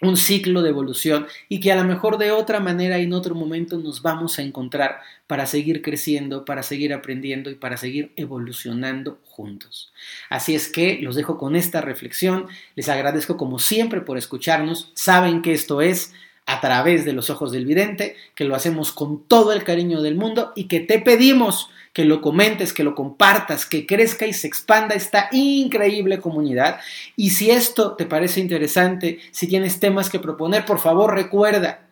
un 0.00 0.16
ciclo 0.16 0.62
de 0.62 0.70
evolución 0.70 1.26
y 1.48 1.60
que 1.60 1.72
a 1.72 1.76
lo 1.76 1.84
mejor 1.84 2.18
de 2.18 2.30
otra 2.30 2.60
manera 2.60 2.98
y 2.98 3.04
en 3.04 3.12
otro 3.12 3.34
momento 3.34 3.78
nos 3.78 4.02
vamos 4.02 4.38
a 4.38 4.42
encontrar 4.42 5.00
para 5.26 5.46
seguir 5.46 5.82
creciendo, 5.82 6.44
para 6.44 6.62
seguir 6.62 6.92
aprendiendo 6.92 7.50
y 7.50 7.54
para 7.54 7.76
seguir 7.76 8.12
evolucionando 8.16 9.18
juntos. 9.24 9.92
Así 10.28 10.54
es 10.54 10.68
que 10.68 10.98
los 11.02 11.16
dejo 11.16 11.38
con 11.38 11.56
esta 11.56 11.80
reflexión, 11.80 12.46
les 12.76 12.88
agradezco 12.88 13.36
como 13.36 13.58
siempre 13.58 14.00
por 14.00 14.18
escucharnos, 14.18 14.90
saben 14.94 15.42
que 15.42 15.52
esto 15.52 15.80
es 15.80 16.12
a 16.48 16.62
través 16.62 17.04
de 17.04 17.12
los 17.12 17.28
ojos 17.28 17.52
del 17.52 17.66
vidente, 17.66 18.16
que 18.34 18.44
lo 18.44 18.54
hacemos 18.54 18.90
con 18.90 19.22
todo 19.24 19.52
el 19.52 19.64
cariño 19.64 20.00
del 20.00 20.16
mundo 20.16 20.52
y 20.56 20.64
que 20.64 20.80
te 20.80 20.98
pedimos 20.98 21.68
que 21.92 22.06
lo 22.06 22.22
comentes, 22.22 22.72
que 22.72 22.84
lo 22.84 22.94
compartas, 22.94 23.66
que 23.66 23.84
crezca 23.84 24.26
y 24.26 24.32
se 24.32 24.46
expanda 24.46 24.94
esta 24.94 25.28
increíble 25.30 26.20
comunidad. 26.20 26.80
Y 27.16 27.30
si 27.30 27.50
esto 27.50 27.96
te 27.96 28.06
parece 28.06 28.40
interesante, 28.40 29.18
si 29.30 29.46
tienes 29.46 29.78
temas 29.78 30.08
que 30.08 30.20
proponer, 30.20 30.64
por 30.64 30.78
favor 30.78 31.14
recuerda 31.14 31.87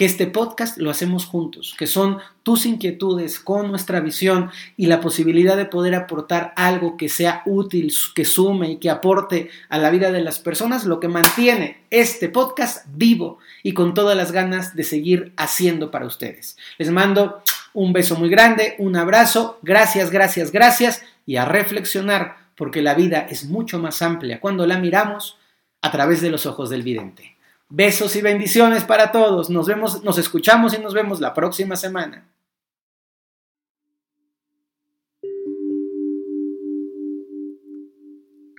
que 0.00 0.06
este 0.06 0.26
podcast 0.26 0.78
lo 0.78 0.90
hacemos 0.90 1.26
juntos, 1.26 1.74
que 1.78 1.86
son 1.86 2.20
tus 2.42 2.64
inquietudes 2.64 3.38
con 3.38 3.68
nuestra 3.68 4.00
visión 4.00 4.50
y 4.78 4.86
la 4.86 4.98
posibilidad 4.98 5.58
de 5.58 5.66
poder 5.66 5.94
aportar 5.94 6.54
algo 6.56 6.96
que 6.96 7.10
sea 7.10 7.42
útil, 7.44 7.92
que 8.14 8.24
sume 8.24 8.70
y 8.70 8.76
que 8.78 8.88
aporte 8.88 9.50
a 9.68 9.76
la 9.76 9.90
vida 9.90 10.10
de 10.10 10.22
las 10.22 10.38
personas, 10.38 10.86
lo 10.86 11.00
que 11.00 11.08
mantiene 11.08 11.82
este 11.90 12.30
podcast 12.30 12.86
vivo 12.94 13.40
y 13.62 13.74
con 13.74 13.92
todas 13.92 14.16
las 14.16 14.32
ganas 14.32 14.74
de 14.74 14.84
seguir 14.84 15.34
haciendo 15.36 15.90
para 15.90 16.06
ustedes. 16.06 16.56
Les 16.78 16.90
mando 16.90 17.42
un 17.74 17.92
beso 17.92 18.16
muy 18.16 18.30
grande, 18.30 18.76
un 18.78 18.96
abrazo, 18.96 19.58
gracias, 19.60 20.10
gracias, 20.10 20.50
gracias 20.50 21.02
y 21.26 21.36
a 21.36 21.44
reflexionar 21.44 22.38
porque 22.56 22.80
la 22.80 22.94
vida 22.94 23.26
es 23.28 23.50
mucho 23.50 23.78
más 23.78 24.00
amplia 24.00 24.40
cuando 24.40 24.66
la 24.66 24.78
miramos 24.78 25.36
a 25.82 25.90
través 25.90 26.22
de 26.22 26.30
los 26.30 26.46
ojos 26.46 26.70
del 26.70 26.84
vidente. 26.84 27.36
Besos 27.72 28.16
y 28.16 28.20
bendiciones 28.20 28.82
para 28.82 29.12
todos. 29.12 29.48
Nos 29.48 29.68
vemos, 29.68 30.02
nos 30.02 30.18
escuchamos 30.18 30.76
y 30.76 30.80
nos 30.82 30.92
vemos 30.92 31.20
la 31.20 31.32
próxima 31.32 31.76
semana. 31.76 32.28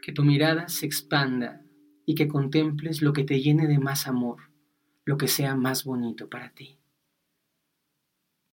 Que 0.02 0.13
tu 0.13 0.24
mirada 0.24 0.69
se 0.69 0.86
expanda 0.86 1.62
y 2.06 2.15
que 2.15 2.30
contemples 2.30 3.02
lo 3.02 3.12
que 3.12 3.26
te 3.26 3.41
llene 3.41 3.67
de 3.67 3.80
más 3.80 4.08
amor, 4.08 4.50
lo 5.04 5.17
que 5.17 5.28
sea 5.28 5.56
más 5.56 5.84
bonito 5.84 6.30
para 6.30 6.54
ti. 6.54 6.80